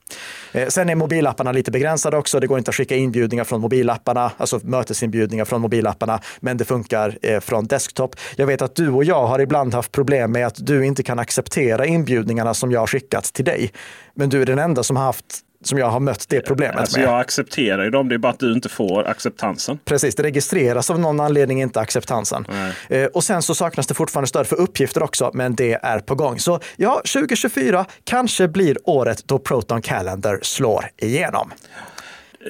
Eh, 0.51 0.67
sen 0.67 0.89
är 0.89 0.95
mobilapparna 0.95 1.51
lite 1.51 1.71
begränsade 1.71 2.17
också. 2.17 2.39
Det 2.39 2.47
går 2.47 2.57
inte 2.57 2.69
att 2.69 2.75
skicka 2.75 2.95
inbjudningar 2.95 3.43
från 3.43 3.61
mobilapparna, 3.61 4.31
alltså 4.37 4.59
mötesinbjudningar 4.63 5.45
från 5.45 5.61
mobilapparna, 5.61 6.19
men 6.39 6.57
det 6.57 6.65
funkar 6.65 7.17
eh, 7.21 7.39
från 7.39 7.65
desktop. 7.67 8.15
Jag 8.35 8.47
vet 8.47 8.61
att 8.61 8.75
du 8.75 8.89
och 8.89 9.03
jag 9.03 9.27
har 9.27 9.39
ibland 9.39 9.73
haft 9.73 9.91
problem 9.91 10.31
med 10.31 10.47
att 10.47 10.65
du 10.65 10.85
inte 10.85 11.03
kan 11.03 11.19
acceptera 11.19 11.85
inbjudningarna 11.85 12.53
som 12.53 12.71
jag 12.71 12.79
har 12.79 12.87
skickat 12.87 13.23
till 13.23 13.45
dig. 13.45 13.71
Men 14.13 14.29
du 14.29 14.41
är 14.41 14.45
den 14.45 14.59
enda 14.59 14.83
som 14.83 14.95
har 14.95 15.03
haft 15.03 15.44
som 15.67 15.77
jag 15.77 15.89
har 15.89 15.99
mött 15.99 16.25
det 16.29 16.41
problemet 16.41 16.75
Alltså 16.79 16.99
med. 16.99 17.07
jag 17.07 17.19
accepterar 17.19 17.83
ju 17.83 17.89
dem, 17.89 18.09
det 18.09 18.15
är 18.15 18.19
bara 18.19 18.31
att 18.31 18.39
du 18.39 18.53
inte 18.53 18.69
får 18.69 19.07
acceptansen. 19.07 19.79
Precis, 19.85 20.15
det 20.15 20.23
registreras 20.23 20.89
av 20.89 20.99
någon 20.99 21.19
anledning 21.19 21.61
inte 21.61 21.79
acceptansen. 21.79 22.45
Nej. 22.49 22.73
Eh, 23.01 23.05
och 23.05 23.23
sen 23.23 23.41
så 23.41 23.55
saknas 23.55 23.87
det 23.87 23.93
fortfarande 23.93 24.27
stöd 24.27 24.47
för 24.47 24.55
uppgifter 24.61 25.03
också, 25.03 25.31
men 25.33 25.55
det 25.55 25.73
är 25.73 25.99
på 25.99 26.15
gång. 26.15 26.39
Så 26.39 26.59
ja, 26.75 27.01
2024 27.13 27.85
kanske 28.03 28.47
blir 28.47 28.77
året 28.83 29.27
då 29.27 29.39
Proton 29.39 29.81
Calendar 29.81 30.39
slår 30.41 30.85
igenom. 30.97 31.51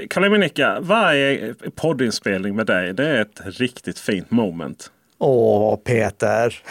Kalle 0.10 0.30
Minicka, 0.30 0.78
varje 0.82 1.54
poddinspelning 1.75 2.56
med 2.56 2.65
dig, 2.65 2.93
det 2.93 3.08
är 3.08 3.21
ett 3.21 3.41
riktigt 3.45 3.99
fint 3.99 4.32
moment. 4.32 4.91
Åh, 5.19 5.75
Peter. 5.75 6.62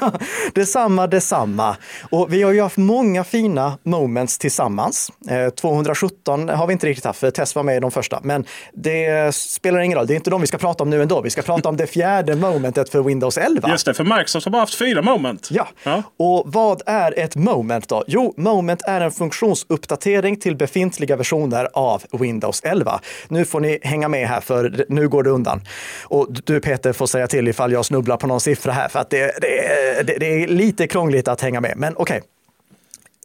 detsamma, 0.54 1.06
detsamma. 1.06 1.76
Och 2.10 2.32
vi 2.32 2.42
har 2.42 2.52
ju 2.52 2.62
haft 2.62 2.76
många 2.76 3.24
fina 3.24 3.78
moments 3.82 4.38
tillsammans. 4.38 5.12
Eh, 5.30 5.48
217 5.48 6.48
har 6.48 6.66
vi 6.66 6.72
inte 6.72 6.86
riktigt 6.86 7.04
haft, 7.04 7.20
för 7.20 7.30
Tess 7.30 7.54
var 7.54 7.62
med 7.62 7.76
i 7.76 7.80
de 7.80 7.90
första. 7.90 8.20
Men 8.22 8.44
det 8.72 9.34
spelar 9.34 9.80
ingen 9.80 9.98
roll, 9.98 10.06
det 10.06 10.14
är 10.14 10.16
inte 10.16 10.30
de 10.30 10.40
vi 10.40 10.46
ska 10.46 10.58
prata 10.58 10.84
om 10.84 10.90
nu 10.90 11.02
ändå. 11.02 11.20
Vi 11.20 11.30
ska 11.30 11.42
prata 11.42 11.68
om 11.68 11.76
det 11.76 11.86
fjärde 11.86 12.36
momentet 12.36 12.88
för 12.88 13.02
Windows 13.02 13.38
11. 13.38 13.68
Just 13.70 13.86
det, 13.86 13.94
för 13.94 14.04
Microsoft 14.04 14.46
har 14.46 14.50
bara 14.50 14.62
haft 14.62 14.74
fyra 14.74 15.02
moment. 15.02 15.48
Ja. 15.50 15.68
Ja. 15.82 16.02
och 16.18 16.42
vad 16.46 16.82
är 16.86 17.18
ett 17.18 17.36
moment 17.36 17.88
då? 17.88 18.04
Jo, 18.06 18.34
moment 18.36 18.82
är 18.82 19.00
en 19.00 19.12
funktionsuppdatering 19.12 20.36
till 20.36 20.56
befintliga 20.56 21.16
versioner 21.16 21.68
av 21.72 22.02
Windows 22.12 22.60
11. 22.64 23.00
Nu 23.28 23.44
får 23.44 23.60
ni 23.60 23.78
hänga 23.82 24.08
med 24.08 24.28
här, 24.28 24.40
för 24.40 24.84
nu 24.88 25.08
går 25.08 25.22
det 25.22 25.30
undan. 25.30 25.60
Och 26.04 26.28
du 26.44 26.60
Peter 26.60 26.92
får 26.92 27.06
säga 27.06 27.26
till 27.26 27.48
ifall 27.48 27.72
jag 27.72 27.84
snubblar 27.92 28.16
på 28.16 28.26
någon 28.26 28.40
siffra 28.40 28.72
här, 28.72 28.88
för 28.88 28.98
att 29.00 29.10
det, 29.10 29.40
det, 29.40 30.02
det, 30.06 30.18
det 30.18 30.42
är 30.42 30.48
lite 30.48 30.86
krångligt 30.86 31.28
att 31.28 31.40
hänga 31.40 31.60
med. 31.60 31.72
Men 31.76 31.94
okej. 31.96 32.22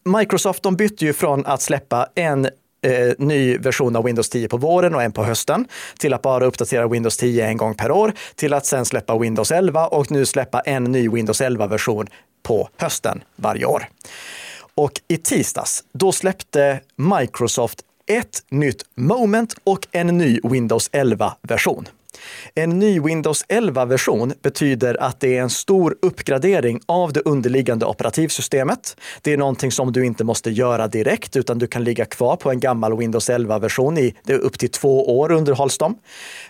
Microsoft 0.04 0.64
de 0.64 0.76
bytte 0.76 1.06
ju 1.06 1.14
från 1.14 1.46
att 1.46 1.62
släppa 1.62 2.08
en 2.16 2.46
eh, 2.46 3.14
ny 3.18 3.58
version 3.58 3.96
av 3.96 4.04
Windows 4.04 4.30
10 4.30 4.48
på 4.48 4.58
våren 4.58 4.96
och 4.96 5.04
en 5.04 5.12
på 5.12 5.24
hösten 5.24 5.68
till 5.98 6.14
att 6.14 6.22
bara 6.22 6.46
uppdatera 6.46 6.88
Windows 6.88 7.18
10 7.18 7.46
en 7.46 7.58
gång 7.58 7.76
per 7.76 7.92
år 7.92 8.14
till 8.36 8.54
att 8.54 8.66
sen 8.66 8.86
släppa 8.86 9.18
Windows 9.18 9.52
11 9.52 9.88
och 9.88 10.12
nu 10.12 10.26
släppa 10.26 10.60
en 10.60 10.84
ny 10.84 11.10
Windows 11.10 11.42
11-version 11.42 12.08
på 12.44 12.70
hösten 12.78 13.24
varje 13.36 13.66
år. 13.66 13.88
Och 14.76 14.92
i 15.08 15.18
tisdags, 15.18 15.84
då 15.94 16.12
släppte 16.12 16.80
Microsoft 16.96 17.82
ett 18.08 18.44
nytt 18.50 18.84
moment 18.96 19.56
och 19.64 19.88
en 19.92 20.08
ny 20.08 20.40
Windows 20.44 20.92
11-version. 20.92 21.88
En 22.56 22.80
ny 22.80 23.00
Windows 23.00 23.46
11-version 23.46 24.34
betyder 24.44 25.04
att 25.04 25.20
det 25.20 25.38
är 25.38 25.42
en 25.42 25.50
stor 25.50 25.96
uppgradering 26.02 26.82
av 26.86 27.14
det 27.14 27.22
underliggande 27.22 27.86
operativsystemet. 27.86 28.98
Det 29.22 29.34
är 29.34 29.38
någonting 29.38 29.72
som 29.72 29.92
du 29.92 30.06
inte 30.06 30.24
måste 30.24 30.50
göra 30.50 30.88
direkt, 30.88 31.36
utan 31.36 31.60
du 31.60 31.68
kan 31.68 31.84
ligga 31.84 32.06
kvar 32.06 32.36
på 32.36 32.52
en 32.52 32.60
gammal 32.60 32.98
Windows 32.98 33.30
11-version 33.30 33.98
i 33.98 34.14
det 34.24 34.34
är 34.34 34.40
upp 34.40 34.60
till 34.60 34.70
två 34.70 35.20
år 35.20 35.32
underhålls 35.32 35.78
de. 35.78 35.98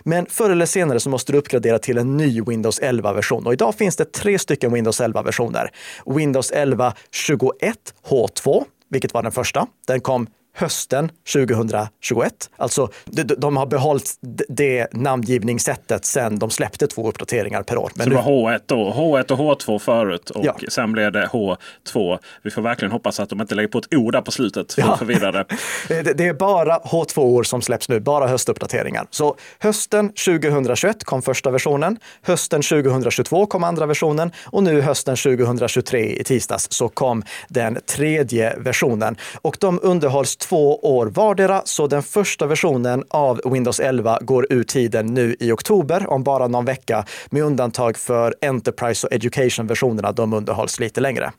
Men 0.02 0.26
förr 0.26 0.50
eller 0.50 0.66
senare 0.66 1.00
så 1.00 1.10
måste 1.10 1.32
du 1.32 1.38
uppgradera 1.38 1.78
till 1.78 1.98
en 1.98 2.16
ny 2.16 2.42
Windows 2.42 2.80
11-version. 2.80 3.46
Och 3.46 3.52
idag 3.52 3.74
finns 3.74 3.96
det 3.96 4.12
tre 4.12 4.38
stycken 4.38 4.72
Windows 4.72 5.00
11-versioner. 5.00 5.70
Windows 6.06 6.50
11 6.50 6.94
21 7.10 7.76
H2, 8.08 8.64
vilket 8.90 9.14
var 9.14 9.22
den 9.22 9.32
första. 9.32 9.66
Den 9.86 10.00
kom 10.00 10.26
hösten 10.58 11.10
2021. 11.32 12.50
Alltså, 12.56 12.88
de, 13.04 13.22
de 13.22 13.56
har 13.56 13.66
behållit 13.66 14.14
det 14.48 14.86
namngivningssättet 14.92 16.04
sedan 16.04 16.38
de 16.38 16.50
släppte 16.50 16.86
två 16.86 17.08
uppdateringar 17.08 17.62
per 17.62 17.78
år. 17.78 17.92
Men 17.94 18.04
så 18.04 18.10
det 18.10 18.16
var 18.16 18.22
H1 18.22 18.60
då, 18.66 18.90
H1 18.90 19.32
och 19.32 19.38
H2 19.38 19.78
förut 19.78 20.30
och 20.30 20.44
ja. 20.44 20.56
sen 20.68 20.92
blev 20.92 21.12
det 21.12 21.26
H2. 21.26 22.18
Vi 22.42 22.50
får 22.50 22.62
verkligen 22.62 22.92
hoppas 22.92 23.20
att 23.20 23.28
de 23.28 23.40
inte 23.40 23.54
lägger 23.54 23.68
på 23.68 23.78
ett 23.78 23.94
O 23.94 24.10
där 24.10 24.20
på 24.20 24.30
slutet 24.30 24.72
för 24.72 24.82
ja. 24.82 24.92
att 24.92 24.98
förvirra 24.98 25.32
det. 25.88 26.02
det 26.02 26.26
är 26.26 26.34
bara 26.34 26.78
H2 26.78 27.18
år 27.18 27.42
som 27.42 27.62
släpps 27.62 27.88
nu, 27.88 28.00
bara 28.00 28.28
höstuppdateringar. 28.28 29.06
Så 29.10 29.36
hösten 29.58 30.08
2021 30.08 31.04
kom 31.04 31.22
första 31.22 31.50
versionen, 31.50 31.98
hösten 32.22 32.62
2022 32.62 33.46
kom 33.46 33.64
andra 33.64 33.86
versionen 33.86 34.32
och 34.44 34.62
nu 34.62 34.80
hösten 34.80 35.16
2023 35.16 36.20
i 36.20 36.24
tisdags 36.24 36.66
så 36.70 36.88
kom 36.88 37.22
den 37.48 37.78
tredje 37.86 38.56
versionen. 38.58 39.16
Och 39.42 39.56
de 39.60 39.80
underhålls 39.82 40.36
två 40.48 40.76
år 40.76 41.06
vardera, 41.06 41.62
så 41.64 41.86
den 41.86 42.02
första 42.02 42.46
versionen 42.46 43.04
av 43.10 43.40
Windows 43.44 43.80
11 43.80 44.18
går 44.20 44.46
ur 44.50 44.62
tiden 44.62 45.06
nu 45.06 45.36
i 45.40 45.52
oktober 45.52 46.10
om 46.10 46.22
bara 46.22 46.48
någon 46.48 46.64
vecka, 46.64 47.04
med 47.30 47.42
undantag 47.42 47.96
för 47.96 48.34
Enterprise 48.40 49.06
och 49.06 49.12
Education-versionerna. 49.12 50.12
De 50.12 50.32
underhålls 50.32 50.80
lite 50.80 51.00
längre. 51.00 51.32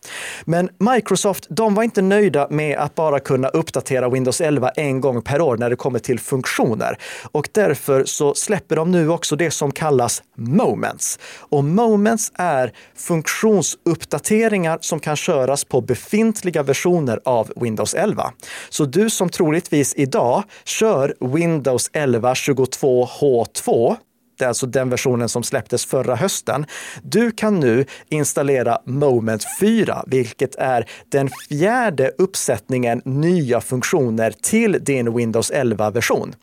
Men 0.45 0.69
Microsoft, 0.77 1.47
de 1.49 1.75
var 1.75 1.83
inte 1.83 2.01
nöjda 2.01 2.47
med 2.49 2.77
att 2.77 2.95
bara 2.95 3.19
kunna 3.19 3.47
uppdatera 3.47 4.09
Windows 4.09 4.41
11 4.41 4.69
en 4.69 5.01
gång 5.01 5.21
per 5.21 5.41
år 5.41 5.57
när 5.57 5.69
det 5.69 5.75
kommer 5.75 5.99
till 5.99 6.19
funktioner. 6.19 6.97
Och 7.31 7.49
därför 7.51 8.03
så 8.05 8.33
släpper 8.33 8.75
de 8.75 8.91
nu 8.91 9.09
också 9.09 9.35
det 9.35 9.51
som 9.51 9.71
kallas 9.71 10.23
Moments. 10.35 11.19
Och 11.39 11.63
Moments 11.63 12.31
är 12.35 12.73
funktionsuppdateringar 12.95 14.77
som 14.81 14.99
kan 14.99 15.15
köras 15.15 15.63
på 15.63 15.81
befintliga 15.81 16.63
versioner 16.63 17.19
av 17.25 17.51
Windows 17.55 17.93
11. 17.93 18.31
Så 18.69 18.85
du 18.91 19.09
som 19.09 19.29
troligtvis 19.29 19.93
idag 19.93 20.43
kör 20.65 21.15
Windows 21.19 21.89
11 21.93 22.33
22H2 22.33 23.95
det 24.39 24.45
är 24.45 24.47
alltså 24.47 24.65
den 24.65 24.89
versionen 24.89 25.29
som 25.29 25.43
släpptes 25.43 25.85
förra 25.85 26.15
hösten. 26.15 26.65
Du 27.03 27.31
kan 27.31 27.59
nu 27.59 27.85
installera 28.09 28.79
Moment 28.85 29.45
4, 29.59 30.03
vilket 30.07 30.55
är 30.55 30.89
den 31.09 31.29
fjärde 31.49 32.11
uppsättningen 32.17 33.01
nya 33.05 33.61
funktioner 33.61 34.33
till 34.41 34.77
din 34.81 35.15
Windows 35.15 35.51
11-version. 35.51 36.35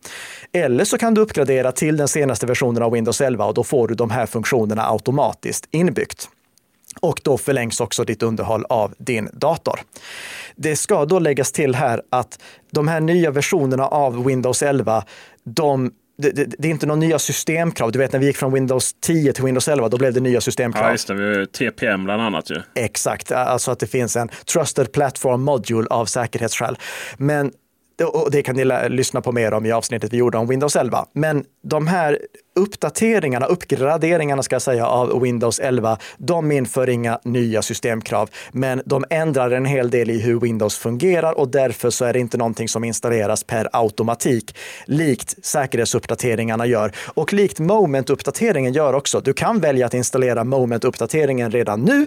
Eller 0.52 0.85
så 0.85 0.98
kan 0.98 1.14
du 1.14 1.20
uppgradera 1.20 1.72
till 1.72 1.96
den 1.96 2.09
senaste 2.09 2.46
versionen 2.46 2.82
av 2.82 2.92
Windows 2.92 3.20
11 3.20 3.44
och 3.44 3.54
då 3.54 3.64
får 3.64 3.88
du 3.88 3.94
de 3.94 4.11
här 4.11 4.26
funktionerna 4.26 4.90
automatiskt 4.90 5.68
inbyggt. 5.70 6.28
Och 7.00 7.20
då 7.24 7.38
förlängs 7.38 7.80
också 7.80 8.04
ditt 8.04 8.22
underhåll 8.22 8.64
av 8.68 8.94
din 8.98 9.28
dator. 9.32 9.80
Det 10.57 10.77
ska 10.77 11.05
då 11.05 11.19
läggas 11.19 11.53
till 11.53 11.75
här 11.75 12.03
att 12.11 12.38
de 12.71 12.88
här 12.88 13.01
nya 13.01 13.31
versionerna 13.31 13.87
av 13.87 14.25
Windows 14.25 14.62
11, 14.62 15.05
de 15.45 15.90
det, 16.19 16.31
det, 16.31 16.45
det, 16.59 16.69
är 16.69 16.71
inte 16.71 16.87
några 16.87 17.01
nya 17.01 17.19
systemkrav. 17.19 17.92
Du 17.92 17.99
vet 17.99 18.12
när 18.12 18.21
vi 18.21 18.27
gick 18.27 18.37
från 18.37 18.53
Windows 18.53 18.95
10 19.01 19.33
till 19.33 19.45
Windows 19.45 19.69
11, 19.69 19.88
då 19.88 19.97
blev 19.99 20.12
det 20.12 20.21
nya 20.21 20.40
systemkrav. 20.40 20.85
Ja, 20.85 20.90
just 20.90 21.09
det. 21.09 21.47
TPM 21.47 22.05
bland 22.05 22.23
annat 22.23 22.51
ju. 22.51 22.62
Exakt, 22.75 23.33
alltså 23.33 23.71
att 23.71 23.79
det 23.79 23.87
finns 23.87 24.16
en 24.16 24.29
Trusted 24.53 24.92
Platform 24.92 25.42
Module 25.42 25.87
av 25.90 26.07
säkerhetsskäl. 26.07 26.79
Men 27.16 27.53
och 28.05 28.31
det 28.31 28.42
kan 28.42 28.57
ni 28.57 28.88
lyssna 28.88 29.21
på 29.21 29.33
mer 29.33 29.53
om 29.53 29.66
i 29.66 29.73
avsnittet 29.73 30.12
vi 30.12 30.16
gjorde 30.16 30.38
om 30.38 30.49
Windows 30.49 30.77
11. 30.77 31.07
Men 31.12 31.45
de 31.62 31.87
här 31.87 32.19
uppdateringarna, 32.57 33.47
uppgraderingarna 33.47 34.42
ska 34.42 34.55
jag 34.55 34.62
säga, 34.62 34.87
av 34.87 35.21
Windows 35.23 35.59
11, 35.59 35.99
de 36.19 36.53
inför 36.53 36.88
inga 36.88 37.19
nya 37.25 37.62
systemkrav, 37.62 38.31
men 38.53 38.83
de 38.85 39.05
ändrar 39.11 39.51
en 39.51 39.64
hel 39.64 39.90
del 39.90 40.11
i 40.11 40.21
hur 40.21 40.40
Windows 40.40 40.79
fungerar 40.79 41.38
och 41.38 41.49
därför 41.49 41.90
så 41.90 42.05
är 42.05 42.12
det 42.12 42.19
inte 42.19 42.37
någonting 42.37 42.69
som 42.69 42.85
installeras 42.85 43.45
per 43.45 43.69
automatik, 43.73 44.57
likt 44.87 45.47
säkerhetsuppdateringarna 45.47 46.66
gör. 46.66 46.92
Och 47.14 47.33
likt 47.33 47.59
Moment-uppdateringen 47.59 48.73
gör 48.73 48.92
också. 48.92 49.21
Du 49.21 49.33
kan 49.33 49.61
välja 49.61 49.87
att 49.87 49.95
installera 49.95 50.45
Moment-uppdateringen 50.45 51.51
redan 51.51 51.81
nu, 51.81 52.07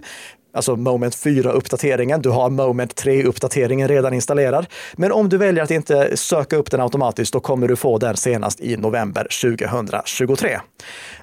alltså 0.54 0.76
Moment 0.76 1.16
4-uppdateringen. 1.16 2.22
Du 2.22 2.30
har 2.30 2.50
Moment 2.50 3.04
3-uppdateringen 3.04 3.88
redan 3.88 4.14
installerad. 4.14 4.66
Men 4.94 5.12
om 5.12 5.30
du 5.30 5.38
väljer 5.38 5.64
att 5.64 5.72
inte 5.72 6.18
söka 6.18 6.56
upp 6.56 6.72
den 6.72 6.82
automatiskt, 6.82 7.34
då 7.34 7.40
kommer 7.40 7.68
du 7.68 7.76
få 7.76 7.98
den 7.98 8.18
senast 8.18 8.60
i 8.60 8.78
november 8.78 9.28
2023. 10.40 10.60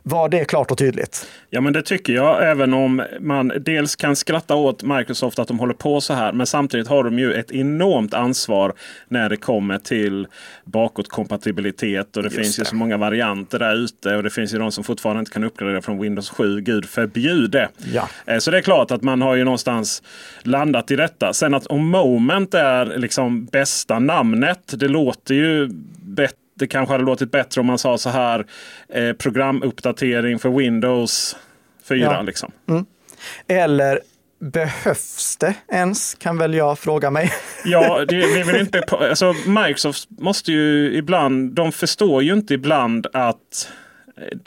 Var 0.09 0.29
det 0.29 0.45
klart 0.45 0.71
och 0.71 0.79
tydligt? 0.79 1.27
Ja, 1.51 1.61
men 1.61 1.73
det 1.73 1.83
tycker 1.83 2.13
jag. 2.13 2.51
Även 2.51 2.75
om 2.75 3.03
man 3.21 3.53
dels 3.61 3.97
kan 3.97 4.17
skratta 4.17 4.55
åt 4.55 4.83
Microsoft 4.83 5.39
att 5.39 5.49
de 5.49 5.59
håller 5.59 5.75
på 5.75 6.01
så 6.01 6.15
här. 6.15 6.33
Men 6.33 6.47
samtidigt 6.47 6.89
har 6.89 7.05
de 7.05 7.19
ju 7.19 7.35
ett 7.35 7.53
enormt 7.53 8.15
ansvar 8.15 8.73
när 9.09 9.29
det 9.29 9.37
kommer 9.37 9.79
till 9.79 10.27
bakåtkompatibilitet. 10.65 12.17
Och 12.17 12.23
det 12.23 12.27
Just 12.27 12.37
finns 12.37 12.57
det. 12.57 12.61
ju 12.61 12.65
så 12.65 12.77
många 12.77 12.97
varianter 12.97 13.59
där 13.59 13.75
ute. 13.75 14.17
Och 14.17 14.23
det 14.23 14.31
finns 14.31 14.55
ju 14.55 14.59
de 14.59 14.73
som 14.73 14.85
fortfarande 14.85 15.21
inte 15.21 15.33
kan 15.33 15.45
uppgradera 15.45 15.83
från 15.83 16.01
Windows 16.01 16.31
7. 16.31 16.61
Gud 16.61 16.85
förbjude. 16.85 17.69
Ja. 17.93 18.09
Eh, 18.27 18.39
så 18.39 18.51
det 18.51 18.59
är 18.59 18.63
klart 18.63 18.91
att 18.91 19.03
man 19.03 19.23
har 19.23 19.35
ju 19.35 19.45
någonstans 19.45 20.03
landat 20.43 20.91
i 20.91 20.97
detta. 20.97 21.33
Sen 21.33 21.55
att 21.55 21.67
om 21.67 21.89
Moment 21.89 22.55
är 22.55 22.99
liksom 22.99 23.45
bästa 23.45 23.99
namnet. 23.99 24.75
Det 24.77 24.89
låter 24.89 25.35
ju 25.35 25.69
bättre 26.01 26.37
det 26.59 26.67
kanske 26.67 26.95
hade 26.95 27.05
låtit 27.05 27.31
bättre 27.31 27.61
om 27.61 27.67
man 27.67 27.79
sa 27.79 27.99
så 27.99 28.11
här. 28.11 28.47
Eh, 28.89 29.13
programuppdatering 29.13 30.39
för 30.39 30.49
Windows 30.49 31.37
4. 31.89 31.99
Ja. 31.99 32.23
Liksom. 32.23 32.53
Mm. 32.69 32.87
Eller 33.47 34.01
Behövs 34.39 35.37
det 35.37 35.55
ens? 35.73 36.15
Kan 36.15 36.39
väl 36.39 36.55
jag 36.55 36.79
fråga 36.79 37.11
mig. 37.11 37.33
Ja, 37.65 38.05
det, 38.09 38.35
det 38.35 38.43
vill 38.43 38.61
inte, 38.61 38.83
alltså 38.91 39.35
Microsoft 39.47 40.09
måste 40.11 40.53
ju 40.53 40.95
ibland, 40.97 41.53
de 41.53 41.73
förstår 41.73 42.23
ju 42.23 42.33
inte 42.33 42.55
ibland 42.55 43.07
att 43.13 43.69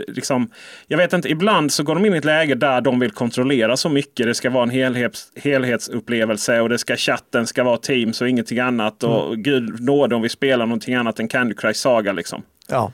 liksom, 0.07 0.49
jag 0.87 0.97
vet 0.97 1.13
inte, 1.13 1.29
ibland 1.29 1.71
så 1.71 1.83
går 1.83 1.95
de 1.95 2.05
in 2.05 2.13
i 2.13 2.17
ett 2.17 2.25
läge 2.25 2.55
där 2.55 2.81
de 2.81 2.99
vill 2.99 3.11
kontrollera 3.11 3.77
så 3.77 3.89
mycket. 3.89 4.25
Det 4.25 4.33
ska 4.33 4.49
vara 4.49 4.63
en 4.63 4.69
helhets, 4.69 5.31
helhetsupplevelse 5.35 6.61
och 6.61 6.69
det 6.69 6.77
ska 6.77 6.95
chatten 6.95 7.47
ska 7.47 7.63
vara 7.63 7.77
Teams 7.77 8.21
och 8.21 8.29
ingenting 8.29 8.59
annat. 8.59 9.03
Och 9.03 9.27
mm. 9.27 9.43
gud 9.43 9.81
nåde 9.81 10.15
om 10.15 10.21
vi 10.21 10.29
spelar 10.29 10.65
någonting 10.65 10.95
annat 10.95 11.19
än 11.19 11.27
Candy 11.27 11.55
Crush 11.55 11.79
Saga. 11.79 12.11
Liksom. 12.11 12.43
Ja. 12.67 12.91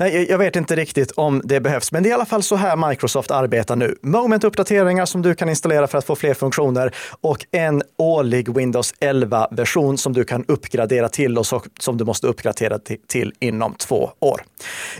Eh, 0.00 0.22
jag 0.22 0.38
vet 0.38 0.56
inte 0.56 0.76
riktigt 0.76 1.10
om 1.10 1.42
det 1.44 1.60
behövs, 1.60 1.92
men 1.92 2.02
det 2.02 2.08
är 2.08 2.10
i 2.10 2.14
alla 2.14 2.26
fall 2.26 2.42
så 2.42 2.56
här 2.56 2.88
Microsoft 2.88 3.30
arbetar 3.30 3.76
nu. 3.76 3.96
Moment-uppdateringar 4.02 5.06
som 5.06 5.22
du 5.22 5.34
kan 5.34 5.48
installera 5.48 5.86
för 5.86 5.98
att 5.98 6.04
få 6.04 6.16
fler 6.16 6.34
funktioner 6.34 6.94
och 7.20 7.46
en 7.50 7.82
årlig 7.98 8.54
Windows 8.56 8.94
11-version 9.00 9.98
som 9.98 10.12
du 10.12 10.24
kan 10.24 10.44
uppgradera 10.48 11.08
till 11.08 11.38
och 11.38 11.46
som 11.80 11.96
du 11.96 12.04
måste 12.04 12.26
uppgradera 12.26 12.78
till 13.08 13.32
inom 13.40 13.74
två 13.74 14.10
år. 14.20 14.44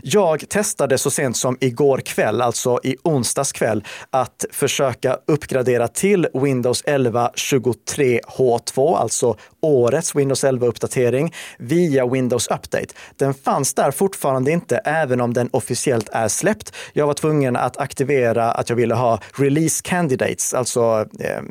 Jag 0.02 0.48
testade 0.48 0.98
så 0.98 1.10
sent 1.10 1.36
som 1.36 1.56
igår 1.60 1.98
kväll, 1.98 2.40
alltså 2.40 2.80
i 2.82 2.96
onsdags 3.02 3.52
kväll, 3.52 3.84
att 4.10 4.44
försöka 4.52 5.18
uppgradera 5.26 5.88
till 5.88 6.28
Windows 6.34 6.82
11 6.86 7.30
23H2, 7.34 8.96
alltså 8.96 9.36
årets 9.60 10.14
Windows 10.14 10.44
11-uppdatering 10.44 11.34
via 11.58 12.06
Windows 12.06 12.48
Update. 12.48 12.94
Den 13.16 13.34
fanns 13.34 13.74
där 13.74 13.90
fortfarande 13.90 14.50
inte 14.50 14.63
inte, 14.64 14.76
även 14.76 15.20
om 15.20 15.32
den 15.32 15.48
officiellt 15.52 16.08
är 16.12 16.28
släppt. 16.28 16.74
Jag 16.92 17.06
var 17.06 17.14
tvungen 17.14 17.56
att 17.56 17.76
aktivera 17.76 18.52
att 18.52 18.68
jag 18.68 18.76
ville 18.76 18.94
ha 18.94 19.20
release 19.34 19.82
candidates, 19.84 20.54
alltså 20.54 21.06
eh, 21.20 21.42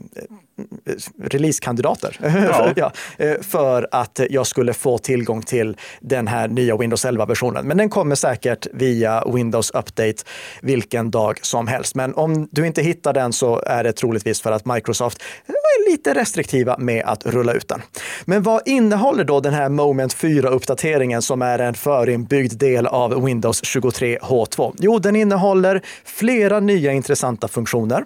releasekandidater 1.23 2.17
ja. 2.21 2.73
ja, 2.75 2.91
eh, 3.17 3.41
för 3.41 3.87
att 3.91 4.19
jag 4.29 4.47
skulle 4.47 4.73
få 4.73 4.97
tillgång 4.97 5.41
till 5.41 5.77
den 6.01 6.27
här 6.27 6.47
nya 6.47 6.77
Windows 6.77 7.05
11-versionen. 7.05 7.67
Men 7.67 7.77
den 7.77 7.89
kommer 7.89 8.15
säkert 8.15 8.67
via 8.73 9.23
Windows 9.25 9.71
Update 9.71 10.23
vilken 10.61 11.11
dag 11.11 11.39
som 11.45 11.67
helst. 11.67 11.95
Men 11.95 12.13
om 12.15 12.47
du 12.51 12.67
inte 12.67 12.81
hittar 12.81 13.13
den 13.13 13.33
så 13.33 13.61
är 13.65 13.83
det 13.83 13.93
troligtvis 13.93 14.41
för 14.41 14.51
att 14.51 14.65
Microsoft 14.65 15.21
är 15.47 15.91
lite 15.91 16.13
restriktiva 16.13 16.77
med 16.77 17.05
att 17.05 17.25
rulla 17.25 17.53
ut 17.53 17.67
den. 17.67 17.81
Men 18.25 18.43
vad 18.43 18.61
innehåller 18.65 19.23
då 19.23 19.39
den 19.39 19.53
här 19.53 19.69
Moment 19.69 20.15
4-uppdateringen 20.15 21.21
som 21.21 21.41
är 21.41 21.59
en 21.59 21.73
förinbyggd 21.73 22.53
del 22.53 22.87
av 22.87 23.23
Windows 23.25 23.65
23 23.65 24.17
H2? 24.17 24.75
Jo, 24.79 24.99
den 24.99 25.15
innehåller 25.15 25.81
flera 26.05 26.59
nya 26.59 26.91
intressanta 26.91 27.47
funktioner. 27.47 28.03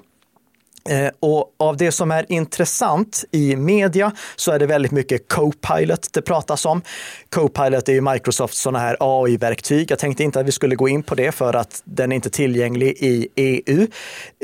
Eh, 0.89 1.09
och 1.19 1.53
av 1.57 1.77
det 1.77 1.91
som 1.91 2.11
är 2.11 2.31
intressant 2.31 3.25
i 3.31 3.55
media 3.55 4.11
så 4.35 4.51
är 4.51 4.59
det 4.59 4.65
väldigt 4.65 4.91
mycket 4.91 5.27
Copilot 5.27 6.13
det 6.13 6.21
pratas 6.21 6.65
om. 6.65 6.81
Copilot 7.29 7.89
är 7.89 7.93
ju 7.93 8.01
Microsofts 8.01 8.61
sådana 8.61 8.79
här 8.79 8.97
AI-verktyg. 8.99 9.91
Jag 9.91 9.99
tänkte 9.99 10.23
inte 10.23 10.39
att 10.39 10.45
vi 10.45 10.51
skulle 10.51 10.75
gå 10.75 10.89
in 10.89 11.03
på 11.03 11.15
det 11.15 11.31
för 11.31 11.53
att 11.53 11.81
den 11.83 12.11
är 12.11 12.15
inte 12.15 12.29
tillgänglig 12.29 12.95
i 12.99 13.27
EU. 13.35 13.87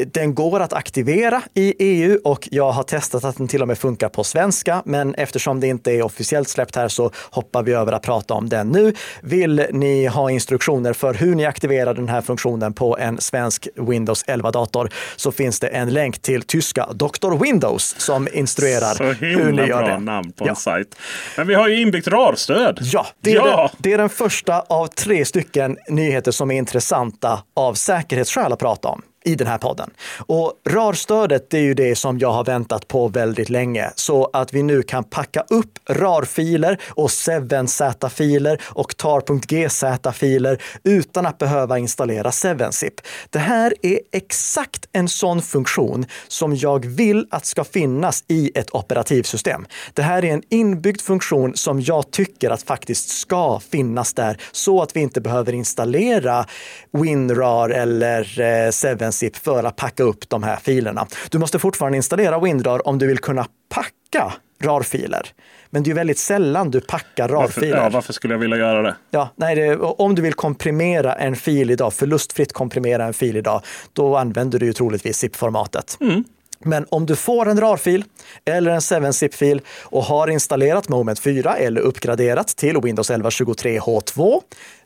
Den 0.07 0.35
går 0.35 0.59
att 0.59 0.73
aktivera 0.73 1.41
i 1.53 1.75
EU 1.79 2.19
och 2.23 2.47
jag 2.51 2.71
har 2.71 2.83
testat 2.83 3.23
att 3.23 3.37
den 3.37 3.47
till 3.47 3.61
och 3.61 3.67
med 3.67 3.77
funkar 3.77 4.09
på 4.09 4.23
svenska. 4.23 4.81
Men 4.85 5.15
eftersom 5.15 5.59
det 5.59 5.67
inte 5.67 5.91
är 5.91 6.01
officiellt 6.01 6.49
släppt 6.49 6.75
här 6.75 6.87
så 6.87 7.11
hoppar 7.31 7.63
vi 7.63 7.73
över 7.73 7.91
att 7.91 8.01
prata 8.01 8.33
om 8.33 8.49
den 8.49 8.69
nu. 8.69 8.93
Vill 9.21 9.65
ni 9.71 10.05
ha 10.05 10.31
instruktioner 10.31 10.93
för 10.93 11.13
hur 11.13 11.35
ni 11.35 11.45
aktiverar 11.45 11.93
den 11.93 12.09
här 12.09 12.21
funktionen 12.21 12.73
på 12.73 12.97
en 12.97 13.21
svensk 13.21 13.67
Windows 13.75 14.25
11-dator 14.25 14.89
så 15.15 15.31
finns 15.31 15.59
det 15.59 15.67
en 15.67 15.89
länk 15.89 16.21
till 16.21 16.32
till 16.33 16.41
tyska 16.47 16.87
Dr. 16.93 17.37
Windows 17.43 17.95
som 17.97 18.27
instruerar 18.33 18.93
Så 18.93 19.03
hur 19.03 19.51
ni 19.51 19.61
gör 19.61 19.77
bra 19.83 19.87
det. 19.87 19.99
namn 19.99 20.31
på 20.31 20.45
Ja. 20.45 20.49
en 20.49 20.55
sajt. 20.55 20.95
Men 21.37 21.47
vi 21.47 21.53
har 21.53 21.67
ju 21.67 21.81
inbyggt 21.81 22.07
RAR-stöd. 22.07 22.79
Ja, 22.81 23.05
det 23.21 23.31
är, 23.31 23.35
Ja. 23.35 23.71
Det, 23.77 23.89
det 23.89 23.93
är 23.93 23.97
den 23.97 24.09
första 24.09 24.59
av 24.61 24.87
tre 24.87 25.25
stycken 25.25 25.77
nyheter 25.89 26.31
som 26.31 26.51
är 26.51 26.55
intressanta 26.57 27.43
av 27.55 27.73
säkerhetsskäl 27.73 28.53
att 28.53 28.59
prata 28.59 28.87
om 28.87 29.01
i 29.25 29.35
den 29.35 29.47
här 29.47 29.57
podden. 29.57 29.89
Och 30.17 30.53
RAR-stödet 30.69 31.53
är 31.53 31.59
ju 31.59 31.73
det 31.73 31.95
som 31.95 32.19
jag 32.19 32.31
har 32.31 32.43
väntat 32.43 32.87
på 32.87 33.07
väldigt 33.07 33.49
länge, 33.49 33.91
så 33.95 34.29
att 34.33 34.53
vi 34.53 34.63
nu 34.63 34.81
kan 34.81 35.03
packa 35.03 35.43
upp 35.49 35.79
RAR-filer 35.89 36.81
och 36.89 37.09
7Z-filer 37.09 38.61
och 38.63 38.97
tar.gz-filer 38.97 40.61
utan 40.83 41.25
att 41.25 41.37
behöva 41.37 41.79
installera 41.79 42.29
7zip. 42.29 43.01
Det 43.29 43.39
här 43.39 43.73
är 43.81 43.99
exakt 44.11 44.85
en 44.91 45.07
sån 45.07 45.41
funktion 45.41 46.05
som 46.27 46.55
jag 46.55 46.85
vill 46.85 47.27
att 47.31 47.45
ska 47.45 47.63
finnas 47.63 48.23
i 48.27 48.51
ett 48.55 48.75
operativsystem. 48.75 49.65
Det 49.93 50.01
här 50.01 50.25
är 50.25 50.33
en 50.33 50.43
inbyggd 50.49 51.01
funktion 51.01 51.55
som 51.55 51.81
jag 51.81 52.11
tycker 52.11 52.49
att 52.49 52.63
faktiskt 52.63 53.09
ska 53.09 53.59
finnas 53.59 54.13
där 54.13 54.37
så 54.51 54.81
att 54.81 54.95
vi 54.95 54.99
inte 54.99 55.21
behöver 55.21 55.53
installera 55.53 56.45
WinRAR 56.91 57.69
eller 57.69 58.39
eh, 58.39 58.71
7 58.71 59.11
princip 59.13 59.35
för 59.35 59.63
att 59.63 59.75
packa 59.75 60.03
upp 60.03 60.29
de 60.29 60.43
här 60.43 60.55
filerna. 60.55 61.07
Du 61.29 61.37
måste 61.39 61.59
fortfarande 61.59 61.97
installera 61.97 62.39
WinRAR 62.39 62.87
om 62.87 62.99
du 62.99 63.07
vill 63.07 63.19
kunna 63.19 63.45
packa 63.69 64.33
RAR-filer. 64.61 65.27
Men 65.69 65.83
det 65.83 65.91
är 65.91 65.95
väldigt 65.95 66.17
sällan 66.17 66.71
du 66.71 66.81
packar 66.81 67.27
RAR-filer. 67.27 67.77
Ja, 67.77 67.89
varför 67.89 68.13
skulle 68.13 68.33
jag 68.33 68.39
vilja 68.39 68.57
göra 68.57 68.81
det? 68.81 68.95
Ja, 69.11 69.29
nej, 69.35 69.55
det, 69.55 69.77
om 69.77 70.15
du 70.15 70.21
vill 70.21 70.33
komprimera 70.33 71.13
en 71.15 71.35
fil 71.35 71.71
idag, 71.71 71.93
förlustfritt 71.93 72.53
komprimera 72.53 73.05
en 73.05 73.13
fil 73.13 73.37
idag, 73.37 73.61
då 73.93 74.17
använder 74.17 74.59
du 74.59 74.65
ju 74.65 74.73
troligtvis 74.73 75.17
ZIP-formatet. 75.17 75.97
Mm. 76.01 76.23
Men 76.59 76.85
om 76.89 77.05
du 77.05 77.15
får 77.15 77.49
en 77.49 77.59
RAR-fil 77.59 78.03
eller 78.45 78.71
en 78.71 78.79
7-zip-fil 78.79 79.61
och 79.83 80.03
har 80.03 80.27
installerat 80.27 80.89
Moment 80.89 81.19
4 81.19 81.55
eller 81.55 81.81
uppgraderat 81.81 82.47
till 82.47 82.77
Windows 82.83 83.11
11 83.11 83.29
23H2, 83.29 84.41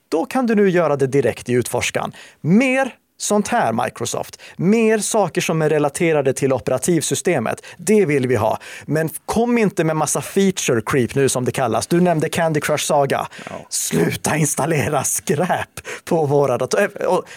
då 0.10 0.26
kan 0.26 0.48
du 0.48 0.56
nu 0.56 0.70
göra 0.70 0.96
det 0.96 1.08
direkt 1.08 1.50
i 1.50 1.54
utforskan. 1.54 2.12
Mer 2.42 2.94
sånt 3.18 3.48
här 3.48 3.74
Microsoft. 3.74 4.42
Mer 4.58 4.98
saker 4.98 5.42
som 5.42 5.62
är 5.62 5.70
relaterade 5.70 6.34
till 6.34 6.54
operativsystemet. 6.54 7.66
Det 7.78 8.06
vill 8.06 8.28
vi 8.28 8.36
ha. 8.36 8.60
Men 8.86 9.10
kom 9.26 9.58
inte 9.58 9.84
med 9.84 9.96
massa 9.96 10.22
feature 10.22 10.82
creep 10.86 11.16
nu 11.16 11.30
som 11.30 11.46
det 11.46 11.52
kallas. 11.52 11.88
Du 11.88 12.02
nämnde 12.02 12.30
Candy 12.30 12.60
Crush 12.60 12.86
Saga. 12.86 13.28
Sluta 13.70 14.38
installera 14.38 15.04
skräp 15.04 15.70
på 16.06 16.26
våra 16.26 16.58
datorer. 16.58 16.90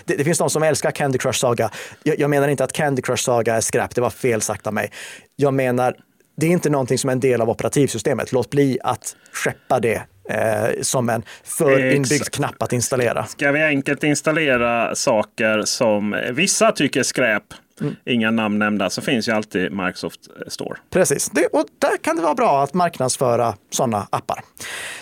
Det, 0.05 0.17
det 0.17 0.25
finns 0.25 0.39
de 0.39 0.51
som 0.51 0.63
älskar 0.63 0.91
Candy 0.91 1.19
Crush 1.19 1.39
Saga. 1.39 1.71
Jag, 2.03 2.19
jag 2.19 2.31
menar 2.31 2.49
inte 2.49 2.65
att 2.65 2.73
Candy 2.73 3.03
Crush 3.03 3.25
Saga 3.25 3.55
är 3.55 3.61
skräp. 3.61 3.95
Det 3.95 4.01
var 4.01 4.11
fel 4.11 4.43
sagt 4.43 4.67
av 4.67 4.75
mig. 4.75 4.93
Jag 5.37 5.55
menar, 5.55 5.95
det 6.37 6.47
är 6.47 6.51
inte 6.51 6.71
någonting 6.71 6.99
som 6.99 7.11
är 7.11 7.13
en 7.13 7.21
del 7.21 7.41
av 7.41 7.51
operativsystemet. 7.51 8.33
Låt 8.33 8.51
bli 8.51 8.79
att 8.83 9.17
skeppa 9.33 9.81
det 9.81 10.03
eh, 10.31 10.83
som 10.83 11.09
en 11.09 11.23
för 11.45 11.95
inbyggd 11.95 12.31
knapp 12.31 12.63
att 12.63 12.73
installera. 12.73 13.27
Ska 13.27 13.53
vi 13.53 13.63
enkelt 13.63 14.05
installera 14.05 14.95
saker 14.95 15.63
som 15.65 16.17
vissa 16.33 16.73
tycker 16.73 17.01
är 17.01 17.05
skräp, 17.05 17.45
Mm. 17.81 17.97
inga 18.07 18.31
namn 18.31 18.59
nämnda, 18.59 18.91
så 18.91 19.01
finns 19.03 19.29
ju 19.29 19.33
alltid 19.33 19.73
Microsoft 19.73 20.21
Store. 20.49 20.79
Precis, 20.91 21.31
det, 21.31 21.47
och 21.47 21.65
där 21.79 21.97
kan 22.03 22.17
det 22.17 22.23
vara 22.23 22.35
bra 22.35 22.63
att 22.63 22.75
marknadsföra 22.75 23.55
sådana 23.71 24.07
appar. 24.11 24.41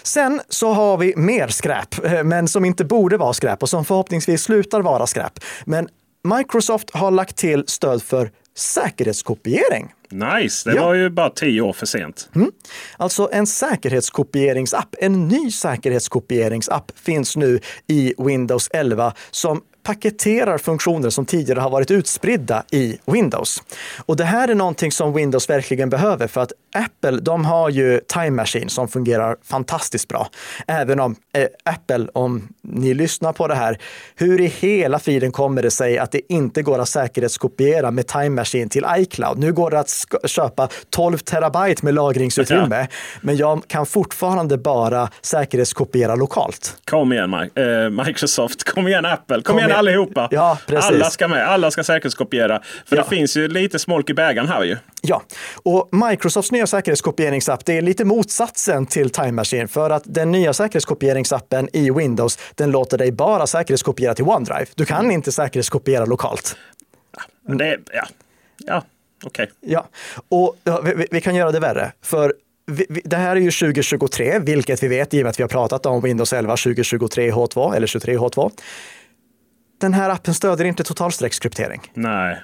Sen 0.02 0.40
så 0.48 0.72
har 0.72 0.96
vi 0.96 1.16
mer 1.16 1.48
skräp, 1.48 2.04
eh, 2.04 2.24
men 2.24 2.48
som 2.48 2.64
inte 2.64 2.84
borde 2.84 3.16
vara 3.16 3.32
skräp 3.32 3.62
och 3.62 3.68
som 3.68 3.84
förhoppningsvis 3.84 4.42
slutar 4.42 4.80
vara 4.80 5.06
skräp. 5.06 5.32
Men 5.64 5.88
Microsoft 6.36 6.90
har 6.90 7.10
lagt 7.10 7.36
till 7.36 7.64
stöd 7.66 8.02
för 8.02 8.30
säkerhetskopiering. 8.58 9.94
Nice, 10.10 10.70
det 10.70 10.76
Ja. 10.76 10.86
var 10.86 10.94
ju 10.94 11.10
bara 11.10 11.30
tio 11.30 11.60
år 11.60 11.72
för 11.72 11.86
sent. 11.86 12.28
Alltså 12.96 13.28
en 13.32 13.46
säkerhetskopieringsapp, 13.46 14.94
en 14.98 15.28
ny 15.28 15.50
säkerhetskopieringsapp 15.50 16.92
finns 16.94 17.36
nu 17.36 17.60
i 17.86 18.14
Windows 18.18 18.68
11 18.72 19.12
som 19.30 19.62
paketerar 19.88 20.58
funktioner 20.58 21.10
som 21.10 21.26
tidigare 21.26 21.60
har 21.60 21.70
varit 21.70 21.90
utspridda 21.90 22.62
i 22.70 22.98
Windows. 23.06 23.62
Och 24.06 24.16
det 24.16 24.24
här 24.24 24.48
är 24.48 24.54
någonting 24.54 24.92
som 24.92 25.14
Windows 25.14 25.50
verkligen 25.50 25.90
behöver 25.90 26.26
för 26.26 26.40
att 26.40 26.52
Apple, 26.74 27.10
de 27.10 27.44
har 27.44 27.70
ju 27.70 28.00
Time 28.06 28.30
Machine 28.30 28.68
som 28.68 28.88
fungerar 28.88 29.36
fantastiskt 29.44 30.08
bra. 30.08 30.28
Även 30.66 31.00
om 31.00 31.16
eh, 31.32 31.46
Apple, 31.64 32.06
om 32.12 32.48
ni 32.62 32.94
lyssnar 32.94 33.32
på 33.32 33.48
det 33.48 33.54
här, 33.54 33.78
hur 34.16 34.40
i 34.40 34.46
hela 34.46 34.98
friden 34.98 35.32
kommer 35.32 35.62
det 35.62 35.70
sig 35.70 35.98
att 35.98 36.12
det 36.12 36.32
inte 36.32 36.62
går 36.62 36.78
att 36.78 36.88
säkerhetskopiera 36.88 37.90
med 37.90 38.06
Time 38.06 38.30
Machine 38.30 38.68
till 38.68 38.84
iCloud? 38.96 39.38
Nu 39.38 39.52
går 39.52 39.70
det 39.70 39.80
att 39.80 39.90
köpa 40.26 40.68
12 40.90 41.18
terabyte 41.18 41.84
med 41.84 41.94
lagringsutrymme, 41.94 42.86
men 43.20 43.36
jag 43.36 43.62
kan 43.66 43.86
fortfarande 43.86 44.58
bara 44.58 45.10
säkerhetskopiera 45.22 46.14
lokalt. 46.14 46.76
Kom 46.84 47.12
igen 47.12 47.34
eh, 47.34 48.04
Microsoft, 48.06 48.64
kom 48.64 48.88
igen 48.88 49.06
Apple, 49.06 49.36
kom, 49.36 49.42
Kom 49.42 49.58
igen. 49.58 49.77
Allihopa. 49.78 50.28
Ja, 50.30 50.58
precis. 50.66 50.90
Alla 50.90 51.10
ska 51.10 51.28
med, 51.28 51.48
alla 51.48 51.70
ska 51.70 51.84
säkerhetskopiera. 51.84 52.62
För 52.86 52.96
Ja. 52.96 53.02
det 53.02 53.08
finns 53.16 53.36
ju 53.36 53.48
lite 53.48 53.78
smolk 53.78 54.10
i 54.10 54.14
bägaren 54.14 54.48
här 54.48 54.64
ju. 54.64 54.76
Ja, 55.02 55.22
och 55.62 55.88
Microsofts 55.92 56.52
nya 56.52 56.66
säkerhetskopieringsapp, 56.66 57.64
det 57.64 57.78
är 57.78 57.82
lite 57.82 58.04
motsatsen 58.04 58.86
till 58.86 59.10
Time 59.10 59.32
Machine 59.32 59.68
för 59.68 59.90
att 59.90 60.02
den 60.06 60.30
nya 60.32 60.52
säkerhetskopieringsappen 60.52 61.68
i 61.72 61.90
Windows, 61.90 62.38
den 62.54 62.70
låter 62.70 62.98
dig 62.98 63.12
bara 63.12 63.46
säkerhetskopiera 63.46 64.14
till 64.14 64.24
OneDrive. 64.24 64.66
Du 64.74 64.84
kan 64.84 65.10
inte 65.10 65.32
säkerhetskopiera 65.32 66.04
lokalt. 66.04 66.56
Men 67.48 67.58
Det, 67.58 67.78
ja, 67.92 68.06
ja 68.66 68.82
okej. 69.24 69.50
Ja, 69.60 69.88
och 70.28 70.56
ja, 70.64 70.80
vi, 70.80 71.06
vi 71.10 71.20
kan 71.20 71.34
göra 71.34 71.52
det 71.52 71.60
värre. 71.60 71.92
För 72.02 72.34
det 73.04 73.16
här 73.16 73.36
är 73.36 73.40
ju 73.40 73.50
2023, 73.50 74.38
vilket 74.38 74.82
vi 74.82 74.88
vet 74.88 75.14
i 75.14 75.18
och 75.20 75.22
med 75.22 75.30
att 75.30 75.38
vi 75.38 75.42
har 75.42 75.48
pratat 75.48 75.86
om 75.86 76.00
Windows 76.00 76.32
11 76.32 76.56
2023 76.56 77.30
H2 77.30 77.74
eller 77.76 77.86
23 77.86 78.16
H2. 78.18 78.50
Den 79.78 79.94
här 79.94 80.10
appen 80.10 80.34
stödjer 80.34 80.66
inte 80.66 80.84
totalstreckskryptering. 80.84 81.92
Nej. 81.94 82.42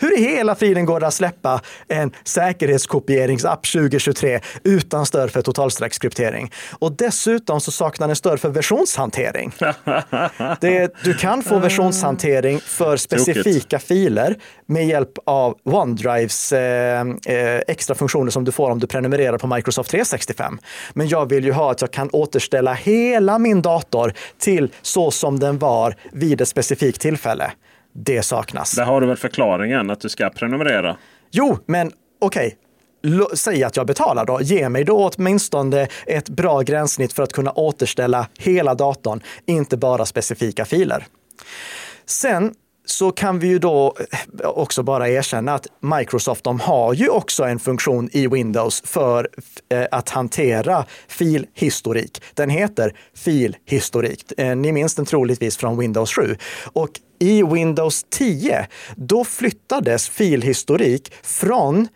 Hur 0.00 0.18
i 0.18 0.22
hela 0.22 0.54
friden 0.54 0.86
går 0.86 1.00
det 1.00 1.06
att 1.06 1.14
släppa 1.14 1.60
en 1.88 2.12
säkerhetskopieringsapp 2.24 3.66
2023 3.72 4.40
utan 4.64 5.06
stöd 5.06 5.30
för 5.30 5.42
totalstreckskryptering? 5.42 6.52
Och 6.78 6.92
dessutom 6.92 7.60
så 7.60 7.70
saknar 7.70 8.06
den 8.06 8.16
stöd 8.16 8.40
för 8.40 8.48
versionshantering. 8.48 9.52
Det, 10.60 10.94
du 11.04 11.14
kan 11.14 11.42
få 11.42 11.58
versionshantering 11.58 12.60
för 12.60 12.96
specifika 12.96 13.78
filer 13.78 14.36
med 14.66 14.86
hjälp 14.86 15.12
av 15.26 15.58
OneDrives 15.64 16.52
eh, 16.52 17.00
eh, 17.26 17.60
extra 17.68 17.94
funktioner 17.94 18.30
som 18.30 18.44
du 18.44 18.52
får 18.52 18.70
om 18.70 18.78
du 18.78 18.86
prenumererar 18.86 19.38
på 19.38 19.46
Microsoft 19.46 19.90
365. 19.90 20.58
Men 20.92 21.08
jag 21.08 21.28
vill 21.28 21.44
ju 21.44 21.52
ha 21.52 21.70
att 21.70 21.80
jag 21.80 21.90
kan 21.90 22.10
återställa 22.12 22.74
hela 22.74 23.38
min 23.38 23.62
dator 23.62 24.12
till 24.38 24.72
så 24.82 25.10
som 25.10 25.38
den 25.38 25.58
var 25.58 25.94
vid 26.12 26.40
ett 26.40 26.48
specifikt 26.48 27.00
tillfälle. 27.00 27.52
Det 27.92 28.22
saknas. 28.22 28.72
Där 28.72 28.84
har 28.84 29.00
du 29.00 29.06
väl 29.06 29.16
förklaringen 29.16 29.90
att 29.90 30.00
du 30.00 30.08
ska 30.08 30.30
prenumerera. 30.30 30.96
Jo, 31.30 31.58
men 31.66 31.92
okej. 32.20 32.56
Lo- 33.02 33.30
Säg 33.34 33.64
att 33.64 33.76
jag 33.76 33.86
betalar 33.86 34.24
då. 34.26 34.40
Ge 34.42 34.68
mig 34.68 34.84
då 34.84 35.10
åtminstone 35.16 35.86
ett 36.06 36.28
bra 36.28 36.60
gränssnitt 36.60 37.12
för 37.12 37.22
att 37.22 37.32
kunna 37.32 37.52
återställa 37.52 38.26
hela 38.38 38.74
datorn, 38.74 39.20
inte 39.46 39.76
bara 39.76 40.06
specifika 40.06 40.64
filer. 40.64 41.06
Sen 42.06 42.54
så 42.90 43.12
kan 43.12 43.38
vi 43.38 43.48
ju 43.48 43.58
då 43.58 43.96
eh, 44.42 44.48
också 44.48 44.82
bara 44.82 45.08
erkänna 45.08 45.54
att 45.54 45.66
Microsoft 45.80 46.44
de 46.44 46.60
har 46.60 46.94
ju 46.94 47.08
också 47.08 47.44
en 47.44 47.58
funktion 47.58 48.08
i 48.12 48.26
Windows 48.26 48.82
för 48.86 49.28
eh, 49.68 49.86
att 49.90 50.08
hantera 50.08 50.84
filhistorik. 51.08 52.22
Den 52.34 52.50
heter 52.50 52.96
filhistorik. 53.14 54.32
Eh, 54.38 54.56
ni 54.56 54.72
minns 54.72 54.94
den 54.94 55.06
troligtvis 55.06 55.56
från 55.56 55.78
Windows 55.78 56.14
7. 56.14 56.36
Och 56.72 56.90
i 57.18 57.42
Windows 57.42 58.06
10, 58.10 58.66
då 58.96 59.24
flyttades 59.24 60.08
filhistorik 60.08 61.12
från 61.22 61.88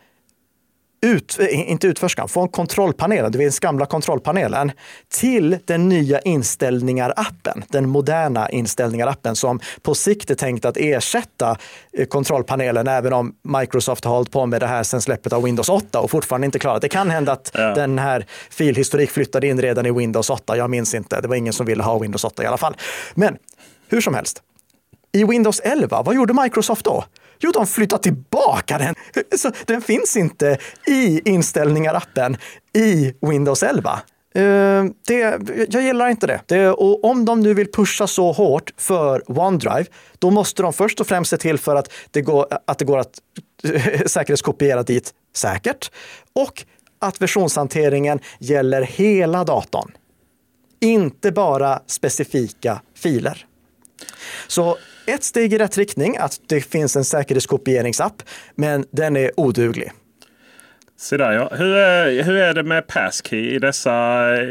ut, 1.04 1.38
inte 1.50 1.86
utförskan, 1.86 2.28
från 2.28 2.48
kontrollpanelen, 2.48 3.32
det 3.32 3.38
vill 3.38 3.52
gamla 3.60 3.86
kontrollpanelen, 3.86 4.72
till 5.08 5.58
den 5.64 5.88
nya 5.88 6.20
inställningar-appen, 6.20 7.62
den 7.68 7.88
moderna 7.88 8.48
inställningar-appen 8.48 9.34
som 9.34 9.60
på 9.82 9.94
sikt 9.94 10.30
är 10.30 10.34
tänkt 10.34 10.64
att 10.64 10.76
ersätta 10.76 11.56
eh, 11.92 12.06
kontrollpanelen, 12.06 12.88
även 12.88 13.12
om 13.12 13.34
Microsoft 13.42 14.04
har 14.04 14.14
hållit 14.14 14.30
på 14.30 14.46
med 14.46 14.60
det 14.60 14.66
här 14.66 14.82
sedan 14.82 15.00
släppet 15.00 15.32
av 15.32 15.42
Windows 15.42 15.68
8 15.68 16.00
och 16.00 16.10
fortfarande 16.10 16.44
inte 16.44 16.58
klarat. 16.58 16.82
Det 16.82 16.88
kan 16.88 17.10
hända 17.10 17.32
att 17.32 17.50
ja. 17.54 17.74
den 17.74 17.98
här 17.98 18.26
filhistorik 18.50 19.10
flyttade 19.10 19.46
in 19.46 19.62
redan 19.62 19.86
i 19.86 19.90
Windows 19.90 20.30
8. 20.30 20.56
Jag 20.56 20.70
minns 20.70 20.94
inte. 20.94 21.20
Det 21.20 21.28
var 21.28 21.36
ingen 21.36 21.52
som 21.52 21.66
ville 21.66 21.82
ha 21.82 21.98
Windows 21.98 22.24
8 22.24 22.42
i 22.42 22.46
alla 22.46 22.56
fall. 22.56 22.76
Men 23.14 23.36
hur 23.88 24.00
som 24.00 24.14
helst. 24.14 24.42
I 25.12 25.24
Windows 25.24 25.60
11, 25.60 26.02
vad 26.02 26.14
gjorde 26.14 26.34
Microsoft 26.42 26.84
då? 26.84 27.04
Jo, 27.38 27.50
de 27.50 27.66
flyttar 27.66 27.98
tillbaka 27.98 28.78
den. 28.78 28.94
Så 29.38 29.50
den 29.66 29.82
finns 29.82 30.16
inte 30.16 30.58
i 30.86 31.20
inställningar-appen 31.24 32.36
i 32.72 33.14
Windows 33.20 33.62
11. 33.62 34.00
Uh, 34.38 34.42
eh, 34.44 34.84
det, 35.06 35.18
jag 35.70 35.82
gillar 35.82 36.08
inte 36.08 36.26
det. 36.26 36.40
det. 36.46 36.70
Och 36.70 37.04
om 37.04 37.24
de 37.24 37.40
nu 37.40 37.54
vill 37.54 37.72
pusha 37.72 38.06
så 38.06 38.32
hårt 38.32 38.72
för 38.76 39.40
OneDrive, 39.40 39.86
då 40.18 40.30
måste 40.30 40.62
de 40.62 40.72
först 40.72 41.00
och 41.00 41.06
främst 41.06 41.30
se 41.30 41.36
till 41.36 41.58
för 41.58 41.76
att 41.76 41.92
det 42.10 42.22
går 42.22 42.46
att, 42.66 42.78
det 42.78 42.84
går 42.84 42.98
att 42.98 43.18
eh, 43.64 44.02
säkerhetskopiera 44.06 44.82
dit 44.82 45.14
säkert 45.36 45.90
och 46.32 46.64
att 46.98 47.22
versionshanteringen 47.22 48.20
gäller 48.38 48.82
hela 48.82 49.44
datorn. 49.44 49.92
Inte 50.80 51.32
bara 51.32 51.80
specifika 51.86 52.80
filer. 52.94 53.46
Så 54.46 54.76
ett 55.06 55.24
steg 55.24 55.52
i 55.52 55.58
rätt 55.58 55.78
riktning, 55.78 56.16
att 56.16 56.40
det 56.46 56.60
finns 56.60 56.96
en 56.96 57.04
säkerhetskopieringsapp, 57.04 58.22
men 58.54 58.86
den 58.90 59.16
är 59.16 59.40
oduglig. 59.40 59.92
Se 60.96 61.16
där 61.16 61.32
ja. 61.32 61.48
Hur 61.52 61.74
är, 61.74 62.22
hur 62.22 62.36
är 62.36 62.54
det 62.54 62.62
med 62.62 62.86
Passkey 62.86 63.54
i 63.54 63.58
dessa 63.58 63.90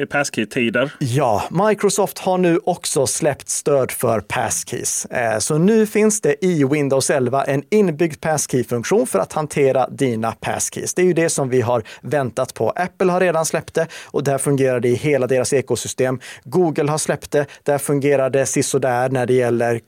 Passkey-tider? 0.09 0.91
Ja, 0.99 1.43
Microsoft 1.51 2.19
har 2.19 2.37
nu 2.37 2.59
också 2.63 3.07
släppt 3.07 3.49
stöd 3.49 3.91
för 3.91 4.19
Passkeys. 4.19 5.05
Eh, 5.05 5.37
så 5.37 5.57
nu 5.57 5.85
finns 5.85 6.21
det 6.21 6.45
i 6.45 6.63
Windows 6.63 7.09
11 7.09 7.43
en 7.43 7.63
inbyggd 7.69 8.21
Passkey-funktion 8.21 9.07
för 9.07 9.19
att 9.19 9.33
hantera 9.33 9.89
dina 9.89 10.31
Passkeys. 10.31 10.93
Det 10.93 11.01
är 11.01 11.05
ju 11.05 11.13
det 11.13 11.29
som 11.29 11.49
vi 11.49 11.61
har 11.61 11.83
väntat 12.01 12.53
på. 12.53 12.69
Apple 12.69 13.11
har 13.11 13.19
redan 13.19 13.45
släppt 13.45 13.73
det 13.73 13.87
och 14.05 14.23
där 14.23 14.37
fungerar 14.37 14.79
det 14.79 14.89
i 14.89 14.95
hela 14.95 15.27
deras 15.27 15.53
ekosystem. 15.53 16.19
Google 16.43 16.91
har 16.91 16.97
släppt 16.97 17.31
det. 17.31 17.45
Där 17.63 17.77
fungerar 17.77 18.29
det 18.29 18.45
sisådär 18.45 19.09
när 19.09 19.25
det 19.25 19.33
gäller 19.33 19.79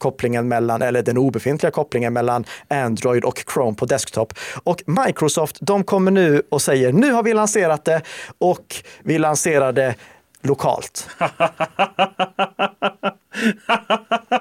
kopplingen 0.00 0.48
mellan, 0.48 0.82
eller 0.82 1.02
den 1.02 1.18
obefintliga 1.18 1.70
kopplingen 1.70 2.12
mellan 2.12 2.44
Android 2.68 3.24
och 3.24 3.44
Chrome 3.54 3.76
på 3.76 3.86
desktop. 3.86 4.32
Och 4.62 4.82
Microsoft, 4.86 5.56
de 5.60 5.84
kommer 5.84 6.10
nu 6.10 6.42
och 6.48 6.62
säger 6.62 6.92
nu 6.92 7.12
har 7.12 7.22
vi 7.22 7.34
lanserat 7.34 7.84
det 7.84 8.02
och 8.38 8.76
vi 9.02 9.18
lanserar 9.18 9.72
det 9.72 9.94
lokalt. 10.42 11.08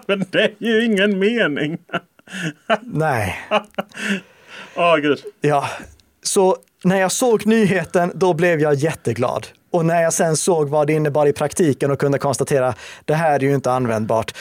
Men 0.08 0.26
det 0.30 0.44
är 0.44 0.56
ju 0.60 0.86
ingen 0.86 1.20
mening. 1.20 1.78
Nej. 2.82 3.40
Åh, 4.76 4.96
oh, 4.96 4.98
gud. 4.98 5.20
Ja, 5.42 5.70
så 6.24 6.58
när 6.84 7.00
jag 7.02 7.12
såg 7.12 7.46
nyheten, 7.46 8.12
då 8.16 8.34
blev 8.34 8.60
jag 8.60 8.74
jätteglad. 8.74 9.48
Och 9.72 9.86
när 9.86 10.02
jag 10.02 10.14
sen 10.14 10.38
såg 10.38 10.70
vad 10.70 10.88
det 10.88 10.94
innebar 10.94 11.26
i 11.26 11.34
praktiken 11.34 11.92
och 11.92 12.00
kunde 12.00 12.18
konstatera, 12.18 12.74
det 13.06 13.14
här 13.14 13.36
är 13.36 13.40
ju 13.40 13.56
inte 13.56 13.72
användbart, 13.72 14.36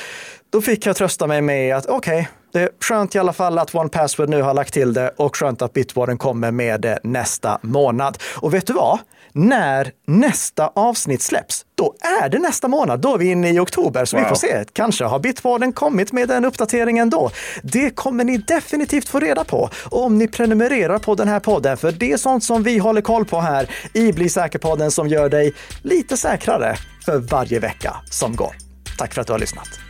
då 0.51 0.61
fick 0.61 0.87
jag 0.87 0.97
trösta 0.97 1.27
mig 1.27 1.43
med 1.43 1.77
att 1.77 1.87
okej, 1.87 2.21
okay, 2.21 2.27
det 2.53 2.61
är 2.61 2.69
skönt 2.81 3.15
i 3.15 3.19
alla 3.19 3.33
fall 3.33 3.59
att 3.59 3.75
One 3.75 3.89
Password 3.89 4.29
nu 4.29 4.43
har 4.43 4.55
lagt 4.55 4.75
till 4.75 4.93
det 4.93 5.15
och 5.17 5.37
skönt 5.37 5.63
att 5.63 5.73
Bitwarden 5.73 6.19
kommer 6.19 6.51
med 6.51 6.81
det 6.81 6.99
nästa 7.03 7.59
månad. 7.63 8.19
Och 8.37 8.55
vet 8.55 8.67
du 8.67 8.73
vad? 8.73 8.99
När 9.33 9.93
nästa 10.07 10.73
avsnitt 10.75 11.23
släpps, 11.23 11.65
då 11.75 11.95
är 12.23 12.29
det 12.29 12.39
nästa 12.39 12.69
månad. 12.69 13.01
Då 13.01 13.15
är 13.15 13.19
vi 13.19 13.31
inne 13.31 13.51
i 13.51 13.59
oktober, 13.59 14.05
så 14.05 14.17
wow. 14.17 14.25
vi 14.25 14.29
får 14.29 14.37
se. 14.37 14.65
Kanske 14.73 15.05
har 15.05 15.19
Bitwarden 15.19 15.73
kommit 15.73 16.13
med 16.13 16.29
den 16.29 16.45
uppdateringen 16.45 17.11
då. 17.11 17.31
Det 17.63 17.91
kommer 17.91 18.25
ni 18.25 18.39
definitivt 18.39 19.09
få 19.09 19.21
reda 19.21 19.45
på 19.45 19.71
om 19.85 20.19
ni 20.19 20.29
prenumererar 20.29 20.99
på 20.99 21.15
den 21.15 21.29
här 21.29 21.41
podden, 21.41 21.77
för 21.77 21.93
det 21.93 22.13
är 22.13 22.17
sånt 22.17 22.45
som 22.45 22.63
vi 22.63 22.79
håller 22.79 23.01
koll 23.01 23.25
på 23.25 23.41
här 23.41 23.71
i 23.93 24.13
Bli 24.13 24.29
säker-podden 24.29 24.91
som 24.91 25.09
gör 25.09 25.29
dig 25.29 25.55
lite 25.83 26.17
säkrare 26.17 26.77
för 27.05 27.19
varje 27.19 27.59
vecka 27.59 27.97
som 28.11 28.37
går. 28.37 28.57
Tack 28.99 29.15
för 29.15 29.21
att 29.21 29.27
du 29.27 29.33
har 29.33 29.41
lyssnat. 29.41 29.88